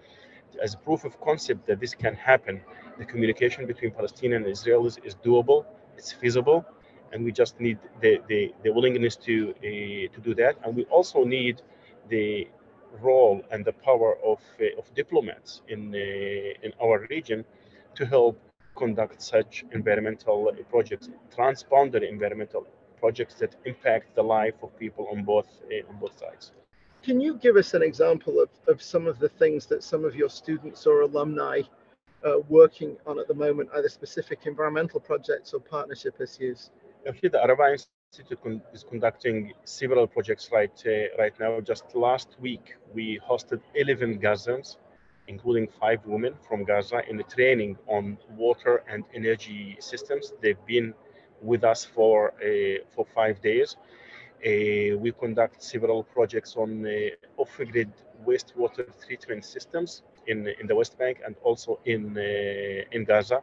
as 0.64 0.75
proof 0.88 1.04
of 1.08 1.12
concept 1.28 1.61
that 1.68 1.78
this 1.80 1.94
can 1.94 2.14
happen. 2.14 2.54
The 2.99 3.06
communication 3.12 3.62
between 3.73 3.90
Palestinian 3.90 4.40
and 4.44 4.52
Israelis 4.58 4.96
is 5.08 5.14
doable 5.28 5.61
it's 5.96 6.12
feasible 6.12 6.64
and 7.12 7.25
we 7.25 7.32
just 7.32 7.58
need 7.61 7.78
the, 8.00 8.18
the, 8.28 8.52
the 8.62 8.70
willingness 8.70 9.16
to 9.16 9.54
uh, 9.58 10.14
to 10.14 10.20
do 10.23 10.35
that 10.35 10.56
and 10.64 10.76
we 10.76 10.85
also 10.85 11.25
need 11.25 11.62
the 12.08 12.49
role 13.00 13.42
and 13.50 13.64
the 13.64 13.73
power 13.73 14.16
of, 14.25 14.40
uh, 14.61 14.78
of 14.78 14.85
diplomats 14.94 15.62
in 15.68 15.94
uh, 15.94 16.66
in 16.66 16.73
our 16.82 17.06
region 17.11 17.44
to 17.94 18.06
help 18.06 18.38
conduct 18.83 19.21
such 19.21 19.64
environmental 19.73 20.38
projects 20.71 21.09
transboundary 21.37 22.09
environmental 22.16 22.66
projects 23.02 23.35
that 23.35 23.52
impact 23.64 24.14
the 24.14 24.23
life 24.23 24.59
of 24.62 24.68
people 24.78 25.04
on 25.12 25.25
both 25.25 25.49
uh, 25.73 25.90
on 25.90 25.97
both 26.04 26.16
sides 26.18 26.52
can 27.06 27.21
you 27.21 27.35
give 27.35 27.56
us 27.56 27.75
an 27.75 27.83
example 27.83 28.40
of, 28.40 28.49
of 28.66 28.83
some 28.83 29.06
of 29.06 29.21
the 29.21 29.28
things 29.28 29.66
that 29.66 29.85
some 29.85 30.04
of 30.04 30.16
your 30.16 30.28
students 30.28 30.87
or 30.87 31.02
alumni 31.02 31.62
uh, 32.25 32.38
working 32.49 32.97
on 33.06 33.18
at 33.18 33.28
the 33.28 33.35
moment, 33.35 33.68
either 33.76 33.88
specific 33.88 34.40
environmental 34.47 35.00
projects 35.00 35.52
or 35.52 35.61
partnership 35.61 36.21
issues? 36.21 36.71
Actually, 37.06 37.28
the 37.28 37.40
Araba 37.40 37.76
Institute 37.76 38.42
con- 38.42 38.62
is 38.73 38.83
conducting 38.83 39.52
several 39.64 40.06
projects 40.06 40.50
right 40.50 40.83
uh, 40.87 41.16
right 41.16 41.38
now. 41.38 41.61
Just 41.61 41.95
last 41.95 42.37
week, 42.40 42.75
we 42.92 43.21
hosted 43.30 43.61
11 43.75 44.18
Gazans, 44.18 44.76
including 45.28 45.68
five 45.80 46.00
women 46.06 46.35
from 46.49 46.64
Gaza, 46.64 47.02
in 47.09 47.16
the 47.16 47.25
training 47.25 47.76
on 47.87 48.18
water 48.37 48.83
and 48.88 49.04
energy 49.14 49.76
systems. 49.80 50.33
They've 50.40 50.66
been 50.66 50.95
with 51.42 51.64
us 51.64 51.85
for 51.85 52.33
uh, 52.42 52.85
for 52.95 53.04
five 53.14 53.40
days. 53.42 53.76
Uh, 54.45 54.97
we 54.99 55.12
conduct 55.18 55.62
several 55.62 56.02
projects 56.04 56.56
on 56.56 56.87
uh, 56.87 57.40
off-grid 57.42 57.90
wastewater 58.26 58.87
treatment 59.04 59.45
systems 59.45 60.02
in, 60.26 60.47
in 60.61 60.66
the 60.66 60.75
West 60.75 60.99
Bank 60.99 61.21
and 61.25 61.35
also 61.42 61.80
in, 61.87 62.16
uh, 62.18 62.85
in 62.92 63.04
Gaza. 63.04 63.40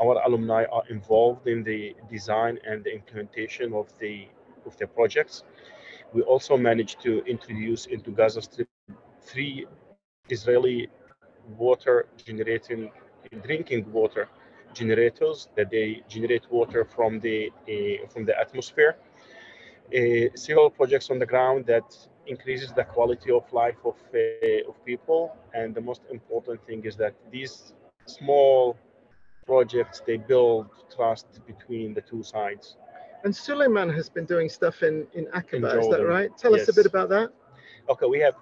Our 0.00 0.20
alumni 0.26 0.64
are 0.70 0.82
involved 0.90 1.46
in 1.48 1.64
the 1.64 1.96
design 2.10 2.58
and 2.68 2.84
the 2.84 2.92
implementation 2.92 3.72
of 3.72 3.86
the, 3.98 4.28
of 4.66 4.76
the 4.76 4.86
projects. 4.86 5.44
We 6.12 6.22
also 6.22 6.56
managed 6.58 7.00
to 7.02 7.24
introduce 7.24 7.86
into 7.86 8.10
Gaza 8.10 8.42
Strip 8.42 8.68
three 9.22 9.66
Israeli 10.28 10.88
water 11.58 12.06
generating 12.16 12.90
drinking 13.42 13.90
water 13.92 14.28
generators 14.74 15.48
that 15.56 15.70
they 15.70 16.02
generate 16.08 16.50
water 16.50 16.84
from 16.84 17.20
the 17.20 17.50
uh, 17.68 18.06
from 18.08 18.24
the 18.24 18.38
atmosphere. 18.38 18.96
Uh, 19.94 20.28
several 20.34 20.70
projects 20.70 21.10
on 21.10 21.18
the 21.18 21.26
ground 21.26 21.66
that 21.66 21.84
increases 22.26 22.72
the 22.72 22.84
quality 22.84 23.30
of 23.30 23.44
life 23.52 23.76
of, 23.84 23.96
uh, 24.14 24.68
of 24.68 24.84
people. 24.84 25.36
And 25.52 25.74
the 25.74 25.80
most 25.80 26.02
important 26.10 26.64
thing 26.66 26.84
is 26.84 26.96
that 26.96 27.14
these 27.30 27.74
small 28.06 28.76
projects, 29.46 30.02
they 30.06 30.16
build 30.16 30.66
trust 30.94 31.26
between 31.46 31.94
the 31.94 32.00
two 32.00 32.22
sides. 32.22 32.76
And 33.24 33.34
Suleiman 33.34 33.90
has 33.90 34.08
been 34.08 34.24
doing 34.24 34.48
stuff 34.48 34.82
in, 34.82 35.06
in 35.14 35.26
Aqaba, 35.26 35.74
in 35.74 35.80
is 35.80 35.88
that 35.88 36.06
right? 36.06 36.36
Tell 36.36 36.56
yes. 36.56 36.62
us 36.62 36.68
a 36.68 36.74
bit 36.74 36.86
about 36.86 37.08
that. 37.10 37.30
Okay, 37.88 38.06
we 38.06 38.20
have 38.20 38.34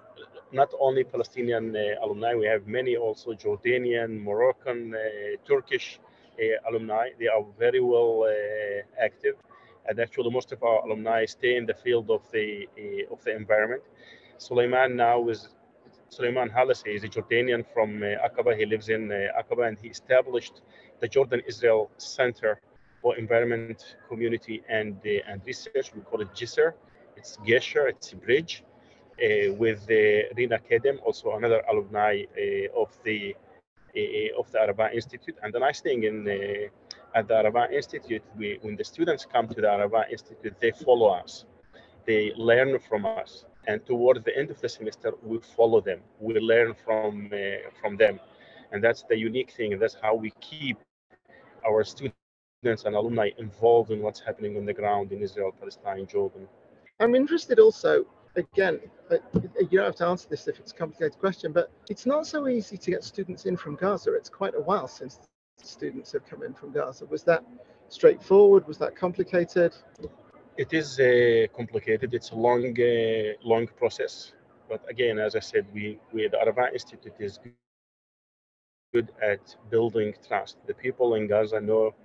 not 0.53 0.71
only 0.79 1.03
Palestinian 1.03 1.75
uh, 1.75 2.05
alumni, 2.05 2.35
we 2.35 2.45
have 2.45 2.67
many 2.67 2.95
also 2.95 3.33
Jordanian, 3.33 4.21
Moroccan, 4.21 4.93
uh, 4.93 4.99
Turkish 5.45 5.99
uh, 6.39 6.69
alumni. 6.69 7.09
They 7.19 7.27
are 7.27 7.43
very 7.59 7.81
well 7.81 8.25
active 9.03 9.35
and 9.87 9.99
actually 9.99 10.29
most 10.29 10.51
of 10.51 10.63
our 10.63 10.79
alumni 10.85 11.25
stay 11.25 11.57
in 11.57 11.65
the 11.65 11.73
field 11.73 12.09
of 12.09 12.21
the 12.31 12.67
of 13.11 13.23
the 13.23 13.35
environment. 13.35 13.83
Suleiman 14.37 14.95
now 14.95 15.27
is 15.29 15.49
Suleiman 16.09 16.49
Halasi 16.49 16.95
is 16.95 17.03
a 17.03 17.09
Jordanian 17.09 17.65
from 17.73 18.03
uh, 18.03 18.27
Aqaba. 18.27 18.55
He 18.55 18.65
lives 18.65 18.89
in 18.89 19.11
uh, 19.11 19.41
Aqaba 19.41 19.67
and 19.67 19.77
he 19.79 19.87
established 19.87 20.61
the 20.99 21.07
Jordan 21.07 21.41
Israel 21.47 21.89
Center 21.97 22.59
for 23.01 23.17
Environment, 23.17 23.97
Community, 24.07 24.61
and 24.69 24.95
uh, 25.05 25.29
and 25.29 25.41
Research. 25.45 25.87
We 25.95 26.01
call 26.01 26.21
it 26.21 26.31
GISER. 26.33 26.75
It's 27.17 27.37
Gesher. 27.37 27.89
It's 27.89 28.13
a 28.13 28.15
bridge 28.15 28.63
with 29.57 29.81
uh, 29.89 30.33
Rina 30.35 30.59
Kedem, 30.59 30.97
also 31.05 31.35
another 31.37 31.61
alumni 31.69 32.23
uh, 32.37 32.81
of 32.81 32.89
the 33.03 33.35
of 34.39 34.51
the 34.51 34.59
Araba 34.59 34.91
Institute. 34.91 35.37
And 35.43 35.53
the 35.53 35.59
nice 35.59 35.79
thing 35.81 36.03
in 36.03 36.27
at 37.15 37.27
the 37.27 37.35
Araba 37.35 37.67
Institute, 37.71 38.23
we, 38.37 38.57
when 38.61 38.75
the 38.75 38.83
students 38.83 39.25
come 39.25 39.47
to 39.47 39.61
the 39.61 39.69
Araba 39.69 40.05
Institute, 40.11 40.55
they 40.59 40.71
follow 40.71 41.09
us. 41.09 41.45
They 42.05 42.33
learn 42.35 42.79
from 42.79 43.05
us. 43.05 43.45
And 43.67 43.85
towards 43.85 44.23
the 44.25 44.37
end 44.37 44.49
of 44.49 44.59
the 44.59 44.67
semester, 44.67 45.13
we 45.21 45.39
follow 45.55 45.79
them. 45.79 45.99
We 46.19 46.33
learn 46.39 46.73
from, 46.85 47.31
uh, 47.31 47.69
from 47.79 47.97
them. 47.97 48.19
And 48.71 48.83
that's 48.83 49.03
the 49.03 49.17
unique 49.17 49.51
thing. 49.51 49.77
That's 49.79 49.97
how 50.01 50.15
we 50.15 50.31
keep 50.41 50.77
our 51.65 51.83
students 51.83 52.15
and 52.85 52.95
alumni 52.95 53.29
involved 53.37 53.91
in 53.91 54.01
what's 54.01 54.19
happening 54.19 54.57
on 54.57 54.65
the 54.65 54.73
ground 54.73 55.11
in 55.11 55.21
Israel, 55.21 55.51
Palestine, 55.57 56.07
Jordan. 56.07 56.47
I'm 56.99 57.15
interested 57.15 57.59
also, 57.59 58.05
again, 58.35 58.79
uh, 59.11 59.17
you 59.59 59.77
don't 59.79 59.85
have 59.85 59.95
to 59.95 60.07
answer 60.07 60.27
this 60.29 60.47
if 60.47 60.59
it's 60.59 60.71
a 60.71 60.75
complicated 60.75 61.19
question, 61.19 61.51
but 61.51 61.71
it's 61.89 62.05
not 62.05 62.25
so 62.25 62.47
easy 62.47 62.77
to 62.77 62.91
get 62.91 63.03
students 63.03 63.45
in 63.45 63.57
from 63.57 63.75
Gaza. 63.75 64.13
It's 64.13 64.29
quite 64.29 64.55
a 64.55 64.61
while 64.61 64.87
since 64.87 65.19
students 65.61 66.11
have 66.11 66.25
come 66.25 66.43
in 66.43 66.53
from 66.53 66.71
Gaza. 66.71 67.05
Was 67.05 67.23
that 67.23 67.43
straightforward? 67.89 68.67
Was 68.67 68.77
that 68.79 68.95
complicated? 68.95 69.73
It 70.57 70.73
is 70.73 70.99
uh, 70.99 71.47
complicated. 71.55 72.13
It's 72.13 72.31
a 72.31 72.35
long, 72.35 72.75
uh, 72.79 73.33
long 73.43 73.67
process. 73.67 74.33
But 74.69 74.81
again, 74.89 75.19
as 75.19 75.35
I 75.35 75.39
said, 75.39 75.65
we, 75.73 75.99
we 76.11 76.27
the 76.27 76.39
Araba 76.39 76.73
Institute 76.73 77.13
is 77.19 77.39
good 78.93 79.11
at 79.21 79.55
building 79.69 80.13
trust. 80.27 80.57
The 80.67 80.73
people 80.73 81.15
in 81.15 81.27
Gaza 81.27 81.59
know 81.59 81.95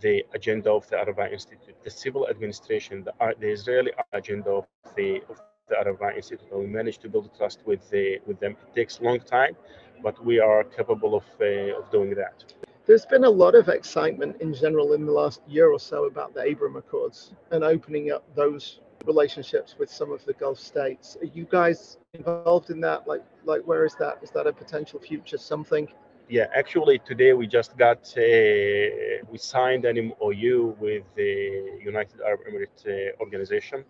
the 0.00 0.24
agenda 0.34 0.70
of 0.70 0.86
the 0.88 0.98
Araba 0.98 1.32
Institute, 1.32 1.76
the 1.82 1.90
civil 1.90 2.28
administration, 2.28 3.04
the, 3.04 3.12
the 3.40 3.48
Israeli 3.48 3.92
agenda 4.12 4.50
of 4.50 4.66
the, 4.94 5.22
of 5.30 5.40
the 5.68 5.76
Araba 5.76 6.14
Institute. 6.14 6.46
We 6.52 6.66
managed 6.66 7.00
to 7.02 7.08
build 7.08 7.30
trust 7.36 7.60
with 7.66 7.90
the, 7.90 8.20
with 8.26 8.38
them. 8.40 8.52
It 8.52 8.74
takes 8.74 8.98
a 8.98 9.02
long 9.02 9.20
time, 9.20 9.56
but 10.02 10.24
we 10.24 10.38
are 10.38 10.64
capable 10.64 11.14
of, 11.14 11.24
uh, 11.40 11.78
of 11.78 11.90
doing 11.90 12.14
that. 12.14 12.44
There's 12.86 13.06
been 13.06 13.24
a 13.24 13.30
lot 13.30 13.56
of 13.56 13.68
excitement 13.68 14.40
in 14.40 14.54
general 14.54 14.92
in 14.92 15.04
the 15.06 15.12
last 15.12 15.40
year 15.48 15.72
or 15.72 15.80
so 15.80 16.04
about 16.04 16.34
the 16.34 16.42
Abraham 16.42 16.76
Accords 16.76 17.32
and 17.50 17.64
opening 17.64 18.12
up 18.12 18.22
those 18.36 18.78
relationships 19.04 19.74
with 19.78 19.90
some 19.90 20.12
of 20.12 20.24
the 20.24 20.34
Gulf 20.34 20.58
states. 20.60 21.16
Are 21.20 21.26
you 21.26 21.46
guys 21.50 21.98
involved 22.14 22.70
in 22.70 22.80
that? 22.82 23.08
Like, 23.08 23.24
like 23.44 23.62
where 23.62 23.84
is 23.84 23.96
that? 23.96 24.18
Is 24.22 24.30
that 24.30 24.46
a 24.46 24.52
potential 24.52 25.00
future 25.00 25.38
something? 25.38 25.88
Yeah, 26.28 26.46
actually, 26.54 26.98
today 27.00 27.32
we 27.34 27.46
just 27.46 27.76
got 27.76 27.98
uh, 28.16 29.22
we 29.30 29.38
signed 29.38 29.84
an 29.84 30.12
MOU 30.20 30.74
with 30.80 31.04
the 31.14 31.78
United 31.84 32.20
Arab 32.20 32.40
Emirates 32.50 32.84
uh, 32.86 33.12
organization, 33.20 33.84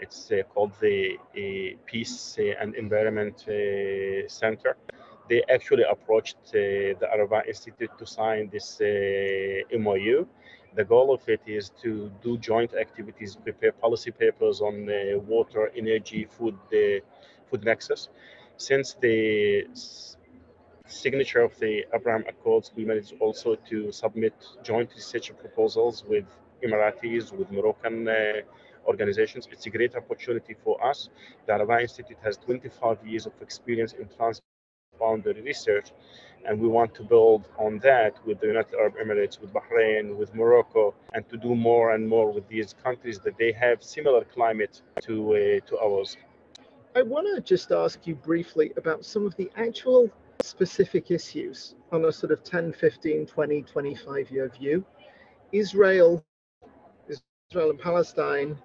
It's 0.00 0.30
uh, 0.30 0.42
called 0.54 0.72
the 0.80 1.16
uh, 1.16 1.76
Peace 1.86 2.38
and 2.60 2.74
Environment 2.74 3.38
Center. 4.28 4.76
They 5.28 5.42
actually 5.52 5.84
approached 5.90 6.52
the 6.52 6.96
Arava 7.14 7.46
Institute 7.46 7.90
to 7.98 8.06
sign 8.06 8.48
this 8.50 8.80
MOU. 8.80 10.26
The 10.74 10.84
goal 10.84 11.12
of 11.12 11.28
it 11.28 11.40
is 11.46 11.70
to 11.82 12.10
do 12.22 12.38
joint 12.38 12.74
activities, 12.74 13.36
prepare 13.36 13.72
policy 13.72 14.10
papers 14.10 14.60
on 14.60 14.86
water, 15.26 15.70
energy, 15.76 16.24
food, 16.24 16.56
food 17.50 17.64
nexus. 17.64 18.08
Since 18.56 18.94
the 19.00 19.66
signature 20.86 21.42
of 21.42 21.58
the 21.58 21.84
Abraham 21.94 22.24
Accords, 22.28 22.72
we 22.74 22.84
managed 22.84 23.14
also 23.20 23.56
to 23.70 23.92
submit 23.92 24.34
joint 24.62 24.90
research 24.94 25.32
proposals 25.38 26.04
with 26.08 26.24
Emiratis, 26.64 27.32
with 27.32 27.50
Moroccan 27.52 28.08
uh, 28.08 28.40
organizations. 28.88 29.48
It's 29.52 29.66
a 29.66 29.70
great 29.70 29.94
opportunity 29.94 30.54
for 30.64 30.74
us. 30.84 31.10
The 31.46 31.52
Arava 31.52 31.82
Institute 31.82 32.16
has 32.24 32.36
25 32.38 33.06
years 33.06 33.26
of 33.26 33.32
experience 33.40 33.92
in 33.92 34.08
transboundary 34.18 35.44
research, 35.44 35.92
and 36.46 36.58
we 36.60 36.68
want 36.68 36.94
to 36.94 37.02
build 37.02 37.48
on 37.58 37.78
that 37.80 38.14
with 38.26 38.40
the 38.40 38.48
United 38.48 38.74
Arab 38.74 38.94
Emirates, 38.96 39.40
with 39.40 39.52
Bahrain, 39.52 40.16
with 40.16 40.34
Morocco, 40.34 40.94
and 41.14 41.28
to 41.28 41.36
do 41.36 41.54
more 41.54 41.94
and 41.94 42.08
more 42.08 42.32
with 42.32 42.48
these 42.48 42.74
countries 42.82 43.18
that 43.20 43.36
they 43.38 43.52
have 43.52 43.82
similar 43.82 44.24
climate 44.24 44.82
to 45.02 45.14
uh, 45.34 45.66
to 45.68 45.78
ours. 45.86 46.16
I 46.96 47.02
want 47.02 47.26
to 47.32 47.40
just 47.40 47.70
ask 47.70 48.06
you 48.06 48.14
briefly 48.14 48.72
about 48.76 49.04
some 49.04 49.24
of 49.26 49.36
the 49.36 49.50
actual 49.56 50.10
specific 50.42 51.10
issues 51.10 51.74
on 51.92 52.04
a 52.06 52.12
sort 52.12 52.32
of 52.32 52.42
10, 52.42 52.72
15, 52.72 53.26
20, 53.26 53.62
25 53.62 54.30
year 54.30 54.48
view. 54.48 54.84
Israel, 55.52 56.24
Israel 57.50 57.70
and 57.70 57.80
Palestine 57.80 58.58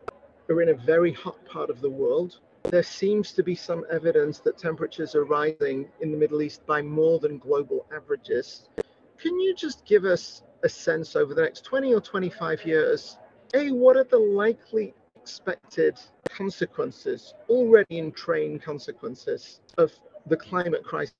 are 0.50 0.62
in 0.62 0.68
a 0.68 0.74
very 0.74 1.14
hot 1.14 1.38
part 1.46 1.70
of 1.70 1.80
the 1.80 1.90
world. 1.90 2.40
There 2.64 2.84
seems 2.84 3.32
to 3.32 3.42
be 3.42 3.56
some 3.56 3.86
evidence 3.90 4.40
that 4.40 4.58
temperatures 4.58 5.16
are 5.16 5.24
rising 5.24 5.88
in 6.02 6.12
the 6.12 6.18
Middle 6.18 6.42
East 6.42 6.66
by 6.66 6.82
more 6.82 7.18
than 7.18 7.38
global 7.38 7.86
averages. 7.96 8.68
Can 9.18 9.40
you 9.40 9.56
just 9.56 9.86
give 9.86 10.04
us 10.04 10.44
a 10.66 10.70
sense 10.70 11.16
over 11.16 11.34
the 11.34 11.44
next 11.44 11.64
20 11.64 11.94
or 11.94 12.02
25 12.02 12.66
years? 12.66 13.18
A, 13.54 13.72
what 13.72 13.96
are 13.96 14.04
the 14.04 14.20
likely 14.20 14.94
expected 15.16 15.98
consequences, 16.26 17.36
already 17.48 18.00
in 18.00 18.12
train 18.12 18.60
consequences, 18.60 19.62
of 19.78 19.94
the 20.26 20.36
climate 20.36 20.84
crisis 20.84 21.14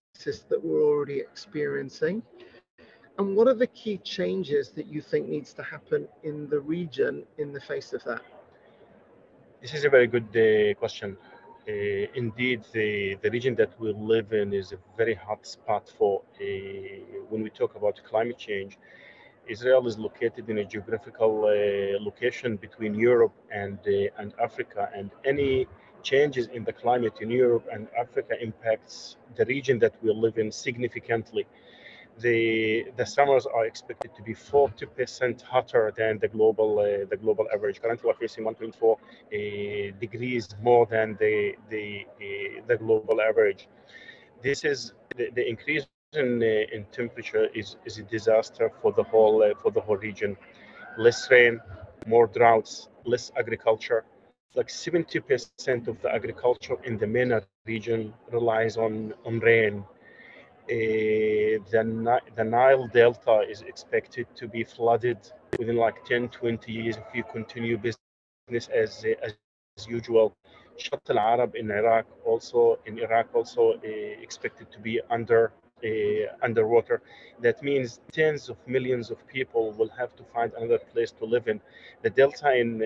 that 0.50 0.62
we're 0.62 0.84
already 0.84 1.20
experiencing? 1.20 2.24
And 3.18 3.36
what 3.36 3.48
are 3.48 3.54
the 3.54 3.68
key 3.68 3.98
changes 3.98 4.70
that 4.72 4.88
you 4.88 5.02
think 5.02 5.28
needs 5.28 5.54
to 5.54 5.64
happen 5.64 6.08
in 6.24 6.50
the 6.50 6.60
region 6.60 7.24
in 7.38 7.54
the 7.54 7.62
face 7.62 7.94
of 7.94 8.04
that? 8.06 8.22
This 9.62 9.74
is 9.74 9.86
a 9.86 9.90
very 9.90 10.08
good 10.08 10.30
uh, 10.36 10.74
question. 10.80 11.16
Uh, 11.68 11.72
indeed, 12.16 12.64
the, 12.74 13.16
the 13.22 13.30
region 13.30 13.56
that 13.56 13.80
we 13.80 13.94
live 13.94 14.34
in 14.34 14.54
is 14.54 14.74
a 14.74 14.78
very 14.98 15.14
hot 15.14 15.46
spot 15.46 15.90
for 15.98 16.22
uh, 16.42 16.44
when 17.30 17.42
we 17.42 17.50
talk 17.50 17.76
about 17.76 18.02
climate 18.04 18.38
change. 18.38 18.78
Israel 19.48 19.88
is 19.88 19.98
located 19.98 20.50
in 20.50 20.58
a 20.58 20.66
geographical 20.66 21.46
uh, 21.46 22.04
location 22.04 22.56
between 22.58 22.96
Europe 22.96 23.34
and 23.52 23.78
uh, 23.88 24.22
and 24.22 24.34
Africa, 24.42 24.90
and 24.96 25.12
any 25.26 25.68
changes 26.02 26.48
in 26.48 26.64
the 26.64 26.74
climate 26.74 27.16
in 27.22 27.30
Europe 27.30 27.66
and 27.72 27.88
Africa 27.98 28.34
impacts 28.42 29.18
the 29.36 29.46
region 29.46 29.80
that 29.80 29.94
we 30.02 30.12
live 30.14 30.38
in 30.38 30.52
significantly. 30.52 31.46
The, 32.20 32.86
the 32.96 33.06
summers 33.06 33.46
are 33.46 33.66
expected 33.66 34.12
to 34.16 34.22
be 34.22 34.34
40% 34.34 35.42
hotter 35.42 35.92
than 35.98 36.20
the 36.20 36.28
global 36.28 36.80
uh, 36.80 37.06
the 37.10 37.18
global 37.18 37.48
average. 37.54 37.82
Currently, 37.82 38.08
we're 38.08 38.14
facing 38.14 38.44
1.4 38.44 38.94
uh, 38.94 39.98
degrees 40.00 40.48
more 40.62 40.86
than 40.86 41.18
the 41.20 41.56
the 41.70 42.06
uh, 42.22 42.62
the 42.68 42.78
global 42.78 43.20
average. 43.20 43.68
This 44.44 44.64
is 44.64 44.94
the, 45.18 45.32
the 45.34 45.48
increase 45.48 45.88
in, 46.14 46.44
uh, 46.44 46.76
in 46.76 46.86
temperature 46.92 47.48
is, 47.56 47.78
is 47.86 47.98
a 47.98 48.04
disaster 48.04 48.72
for 48.82 48.92
the 48.92 49.04
whole 49.04 49.42
uh, 49.42 49.54
for 49.62 49.72
the 49.72 49.82
whole 49.82 49.98
region. 49.98 50.38
Less 50.98 51.32
rain, 51.32 51.60
more 52.06 52.28
droughts, 52.28 52.90
less 53.06 53.32
agriculture, 53.36 54.06
like 54.56 54.68
70% 54.68 55.88
of 55.88 56.00
the 56.02 56.14
agriculture 56.14 56.78
in 56.84 56.98
the 56.98 57.08
MENA 57.08 57.44
region 57.66 58.14
relies 58.32 58.78
on, 58.78 59.14
on 59.26 59.40
rain. 59.40 59.84
Uh, 60.70 61.60
the, 61.72 62.20
the 62.36 62.44
Nile 62.44 62.88
Delta 62.88 63.42
is 63.50 63.62
expected 63.64 64.28
to 64.36 64.48
be 64.48 64.64
flooded 64.64 65.18
within 65.60 65.76
like 65.76 66.06
10, 66.06 66.30
20 66.30 66.72
years 66.72 66.98
if 66.98 67.04
you 67.14 67.24
continue 67.24 67.78
business 67.78 68.00
as, 68.50 68.70
as, 68.72 69.36
as 69.78 69.88
usual. 69.88 70.34
Shatt 70.78 71.02
al-Arab 71.10 71.56
in 71.56 71.70
Iraq 71.70 72.06
also, 72.26 72.80
in 72.86 72.98
Iraq 72.98 73.28
also 73.36 73.74
uh, 73.74 73.78
expected 73.84 74.72
to 74.72 74.80
be 74.80 75.02
under 75.10 75.52
uh, 75.84 76.28
underwater. 76.42 77.02
That 77.42 77.62
means 77.62 78.00
tens 78.12 78.50
of 78.50 78.58
millions 78.66 79.12
of 79.12 79.28
people 79.28 79.74
will 79.74 79.90
have 79.90 80.16
to 80.16 80.24
find 80.24 80.54
another 80.54 80.80
place 80.80 81.12
to 81.20 81.26
live 81.26 81.48
in. 81.48 81.60
The 82.04 82.10
delta 82.10 82.56
in 82.56 82.82
uh, 82.82 82.86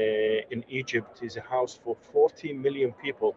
in 0.50 0.64
Egypt 0.68 1.22
is 1.22 1.38
a 1.38 1.42
house 1.42 1.80
for 1.84 1.96
40 2.12 2.54
million 2.54 2.92
people, 2.94 3.36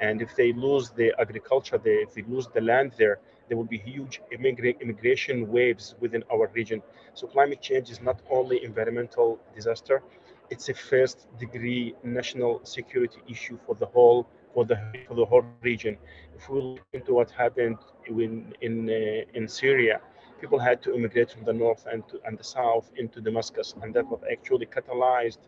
and 0.00 0.22
if 0.22 0.36
they 0.36 0.52
lose 0.52 0.90
the 0.90 1.12
agriculture 1.18 1.78
there, 1.78 2.00
if 2.02 2.14
they 2.14 2.22
lose 2.22 2.46
the 2.54 2.60
land 2.60 2.92
there, 2.96 3.18
there 3.48 3.56
will 3.56 3.70
be 3.76 3.78
huge 3.78 4.20
immigra- 4.32 4.78
immigration 4.80 5.50
waves 5.50 5.94
within 6.00 6.22
our 6.32 6.48
region. 6.54 6.82
So 7.14 7.26
climate 7.26 7.60
change 7.60 7.90
is 7.90 8.00
not 8.00 8.20
only 8.30 8.64
environmental 8.64 9.38
disaster; 9.54 10.02
it's 10.50 10.68
a 10.68 10.74
first 10.74 11.26
degree 11.38 11.94
national 12.04 12.60
security 12.64 13.20
issue 13.28 13.58
for 13.66 13.74
the 13.74 13.86
whole 13.86 14.26
for 14.54 14.64
the 14.64 14.76
for 15.08 15.14
the 15.14 15.24
whole 15.26 15.42
region. 15.52 15.96
If 16.36 16.48
we 16.50 16.60
look 16.60 16.86
into 16.86 17.12
what 17.14 17.30
happened 17.30 17.78
in 18.08 18.52
in 18.60 18.88
uh, 18.88 19.38
in 19.38 19.48
Syria, 19.48 20.00
people 20.40 20.58
had 20.58 20.80
to 20.82 20.94
immigrate 20.94 21.30
from 21.30 21.44
the 21.44 21.52
north 21.52 21.86
and 21.90 22.02
to, 22.08 22.16
and 22.26 22.38
the 22.38 22.44
south 22.44 22.90
into 22.96 23.20
Damascus, 23.20 23.74
and 23.82 23.94
that 23.94 24.06
was 24.10 24.20
actually 24.30 24.66
catalyzed 24.66 25.38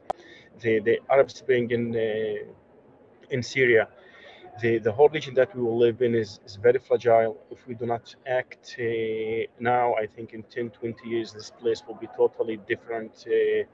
the 0.62 0.80
the 0.80 0.98
Arab 1.10 1.30
Spring 1.30 1.70
in 1.70 1.94
uh, 1.96 2.52
in 3.30 3.42
Syria. 3.42 3.88
The, 4.60 4.78
the 4.78 4.92
whole 4.92 5.08
region 5.08 5.34
that 5.34 5.54
we 5.56 5.62
will 5.62 5.76
live 5.76 6.00
in 6.00 6.14
is, 6.14 6.40
is 6.46 6.56
very 6.56 6.78
fragile. 6.78 7.36
If 7.50 7.66
we 7.66 7.74
do 7.74 7.86
not 7.86 8.14
act 8.26 8.76
uh, 8.78 8.82
now, 9.58 9.94
I 9.94 10.06
think 10.06 10.32
in 10.32 10.44
10, 10.44 10.70
20 10.70 11.08
years, 11.08 11.32
this 11.32 11.50
place 11.50 11.82
will 11.86 11.96
be 11.96 12.08
totally 12.16 12.58
different, 12.68 13.26
uh, 13.26 13.64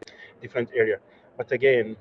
different 0.41 0.71
area. 0.75 0.99
But 1.37 1.53
again, 1.53 1.97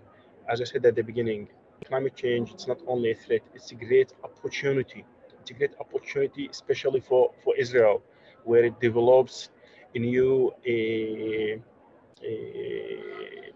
as 0.48 0.62
I 0.62 0.64
said 0.64 0.86
at 0.86 0.96
the 0.96 1.04
beginning, 1.04 1.50
climate 1.86 2.16
change 2.16 2.52
it's 2.52 2.68
not 2.68 2.80
only 2.88 3.12
a 3.12 3.16
threat 3.16 3.42
it's 3.54 3.72
a 3.72 3.76
great 3.76 4.14
opportunity 4.24 5.06
it's 5.42 5.52
a 5.52 5.54
great 5.54 5.72
opportunity 5.80 6.48
especially 6.52 7.00
for 7.00 7.32
for 7.44 7.56
israel 7.56 8.02
where 8.44 8.66
it 8.66 8.80
develops 8.80 9.50
a 9.96 10.00
new 10.00 10.52
a 10.66 11.62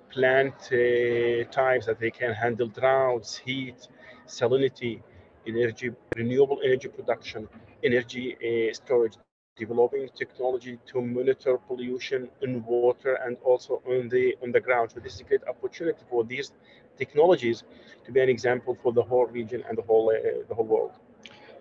plant 0.09 0.53
uh, 0.71 1.43
types 1.51 1.85
that 1.85 1.97
they 1.99 2.11
can 2.11 2.33
handle 2.33 2.67
droughts 2.67 3.37
heat 3.37 3.87
salinity 4.25 5.01
energy 5.47 5.91
renewable 6.15 6.59
energy 6.63 6.87
production 6.87 7.47
energy 7.83 8.35
uh, 8.35 8.73
storage 8.73 9.15
developing 9.55 10.09
technology 10.15 10.79
to 10.85 11.01
monitor 11.01 11.57
pollution 11.57 12.29
in 12.41 12.63
water 12.65 13.19
and 13.25 13.37
also 13.43 13.81
on 13.87 14.09
the 14.09 14.35
on 14.41 14.51
the 14.51 14.59
ground. 14.59 14.91
So 14.91 14.99
this 14.99 15.13
is 15.15 15.21
a 15.21 15.23
great 15.23 15.43
opportunity 15.47 15.99
for 16.09 16.23
these 16.23 16.51
technologies 16.97 17.63
to 18.05 18.11
be 18.11 18.19
an 18.19 18.29
example 18.29 18.77
for 18.81 18.91
the 18.91 19.03
whole 19.03 19.27
region 19.27 19.63
and 19.67 19.77
the 19.77 19.83
whole 19.83 20.09
uh, 20.09 20.43
the 20.47 20.55
whole 20.55 20.65
world. 20.65 20.93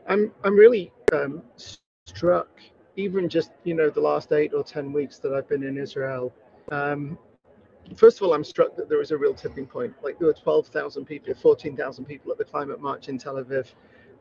I'm 0.09 0.33
I'm 0.45 0.57
really 0.57 0.90
um, 1.12 1.42
struck, 2.07 2.49
even 2.97 3.29
just 3.29 3.53
you 3.64 3.75
know 3.75 3.90
the 3.90 4.01
last 4.01 4.33
eight 4.33 4.55
or 4.55 4.64
ten 4.64 4.92
weeks 4.92 5.18
that 5.18 5.33
I've 5.33 5.49
been 5.49 5.62
in 5.62 5.77
Israel. 5.77 6.33
Um, 6.71 7.18
first 7.97 8.18
of 8.18 8.23
all, 8.25 8.35
I'm 8.35 8.45
struck 8.45 8.77
that 8.77 8.88
there 8.88 9.01
is 9.01 9.11
a 9.11 9.16
real 9.16 9.35
tipping 9.35 9.66
point. 9.66 9.95
Like 10.03 10.18
there 10.18 10.29
were 10.29 10.35
12,000 10.35 11.05
people, 11.05 11.35
14,000 11.35 12.05
people 12.05 12.33
at 12.33 12.38
the 12.38 12.45
climate 12.45 12.81
march 12.81 13.09
in 13.09 13.18
Tel 13.18 13.35
Aviv 13.35 13.66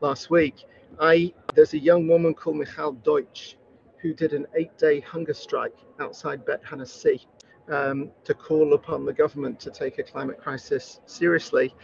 last 0.00 0.30
week. 0.30 0.64
I 1.00 1.32
there's 1.54 1.74
a 1.74 1.78
young 1.78 2.06
woman 2.06 2.34
called 2.34 2.56
Michal 2.56 2.92
Deutsch 2.92 3.56
who 3.98 4.12
did 4.12 4.32
an 4.32 4.46
eight 4.56 4.76
day 4.78 5.00
hunger 5.00 5.32
strike 5.32 5.76
outside 6.00 6.44
Bet 6.44 6.62
Hanassi 6.64 7.24
um, 7.68 8.10
to 8.24 8.34
call 8.34 8.74
upon 8.74 9.06
the 9.06 9.12
government 9.12 9.60
to 9.60 9.70
take 9.70 9.98
a 9.98 10.02
climate 10.02 10.38
crisis 10.40 11.00
seriously. 11.06 11.74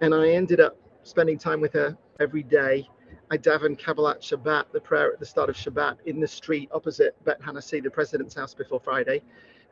And 0.00 0.14
I 0.14 0.28
ended 0.30 0.60
up 0.60 0.76
spending 1.02 1.38
time 1.38 1.60
with 1.60 1.72
her 1.72 1.96
every 2.20 2.42
day. 2.42 2.88
I 3.30 3.38
davened 3.38 3.80
Kabbalat 3.80 4.20
Shabbat, 4.20 4.66
the 4.72 4.80
prayer 4.80 5.12
at 5.12 5.18
the 5.18 5.26
start 5.26 5.48
of 5.48 5.56
Shabbat, 5.56 5.96
in 6.06 6.20
the 6.20 6.28
street 6.28 6.68
opposite 6.72 7.16
Bet 7.24 7.40
Hanassi, 7.40 7.82
the 7.82 7.90
president's 7.90 8.34
house, 8.34 8.54
before 8.54 8.78
Friday. 8.80 9.22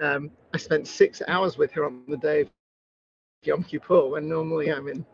Um, 0.00 0.30
I 0.52 0.59
spent 0.59 0.87
six 0.87 1.22
hours 1.28 1.57
with 1.59 1.72
her 1.72 1.85
on 1.85 2.02
the 2.09 2.16
day 2.16 2.42
of 2.42 2.50
Yom 3.44 3.62
Kippur, 3.64 4.09
when 4.09 4.28
normally 4.28 4.72
I'm 4.72 4.88
in 4.88 5.04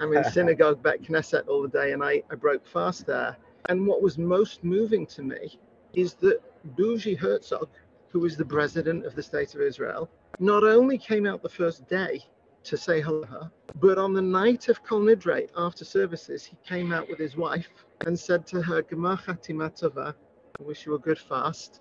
I'm 0.00 0.12
in 0.12 0.24
synagogue, 0.32 0.82
bet 0.82 1.02
Knesset 1.02 1.48
all 1.48 1.62
the 1.62 1.68
day, 1.68 1.92
and 1.92 2.02
I, 2.04 2.22
I 2.30 2.34
broke 2.36 2.66
fast 2.66 3.06
there. 3.06 3.36
And 3.68 3.86
what 3.86 4.02
was 4.02 4.18
most 4.18 4.62
moving 4.64 5.06
to 5.06 5.22
me 5.22 5.58
is 5.92 6.14
that 6.14 6.40
Bougie 6.76 7.16
Herzog, 7.16 7.68
who 8.10 8.24
is 8.24 8.36
the 8.36 8.44
president 8.44 9.04
of 9.04 9.14
the 9.14 9.22
state 9.22 9.54
of 9.54 9.60
Israel, 9.60 10.08
not 10.38 10.64
only 10.64 10.98
came 10.98 11.26
out 11.26 11.42
the 11.42 11.48
first 11.48 11.88
day 11.88 12.22
to 12.64 12.76
say 12.76 13.00
hello. 13.00 13.50
But 13.76 13.98
on 13.98 14.12
the 14.12 14.22
night 14.22 14.68
of 14.68 14.82
Kol 14.82 15.00
Nidre, 15.00 15.48
after 15.56 15.84
services, 15.84 16.44
he 16.44 16.56
came 16.66 16.92
out 16.92 17.08
with 17.08 17.18
his 17.18 17.36
wife 17.36 17.68
and 18.06 18.18
said 18.18 18.46
to 18.48 18.62
her, 18.62 18.82
Gemar 18.82 19.18
Chatimatova, 19.22 20.14
I 20.58 20.62
wish 20.62 20.86
you 20.86 20.94
a 20.94 20.98
good 20.98 21.18
fast. 21.18 21.80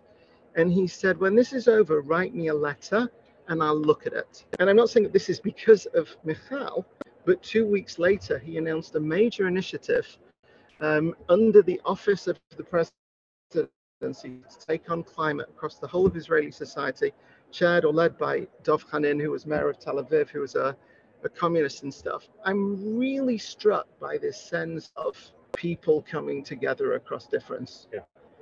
And 0.58 0.74
he 0.74 0.88
said, 0.88 1.20
when 1.20 1.36
this 1.36 1.54
is 1.54 1.68
over, 1.68 2.02
write 2.02 2.34
me 2.34 2.48
a 2.48 2.54
letter 2.54 3.10
and 3.48 3.62
I'll 3.62 3.80
look 3.80 4.08
at 4.08 4.14
it. 4.14 4.44
And 4.60 4.70
I'm 4.70 4.76
not 4.76 4.90
saying 4.90 5.04
that 5.04 5.14
this 5.14 5.30
is 5.30 5.40
because 5.40 5.86
of 5.88 6.10
Michal, 6.24 6.84
but 7.26 7.42
two 7.44 7.66
weeks 7.66 8.00
later, 8.00 8.40
he 8.40 8.58
announced 8.58 8.96
a 8.96 9.00
major 9.00 9.48
initiative 9.48 10.18
um, 10.82 11.16
under 11.30 11.62
the 11.62 11.80
office 11.86 12.26
of 12.28 12.40
the 12.58 12.64
presidency 12.64 12.92
to 14.02 14.66
take 14.68 14.90
on 14.90 15.04
climate 15.04 15.48
across 15.50 15.78
the 15.78 15.88
whole 15.88 16.08
of 16.08 16.16
Israeli 16.16 16.52
society, 16.52 17.14
chaired 17.52 17.86
or 17.86 17.94
led 17.94 18.18
by 18.18 18.48
Dov 18.64 18.84
Hanin, 18.90 19.22
who 19.22 19.32
was 19.32 19.46
mayor 19.46 19.70
of 19.70 19.80
Tel 19.80 20.04
Aviv, 20.04 20.30
who 20.30 20.42
was 20.42 20.56
a, 20.56 20.76
a 21.24 21.30
communist 21.30 21.84
and 21.84 21.94
stuff. 21.94 22.28
I'm 22.44 22.98
really 22.98 23.38
struck 23.38 23.88
by 24.00 24.18
this 24.18 24.40
sense 24.40 24.92
of 24.96 25.16
people 25.56 26.04
coming 26.10 26.44
together 26.44 26.94
across 26.94 27.28
difference. 27.28 27.88
Yeah. 27.94 28.02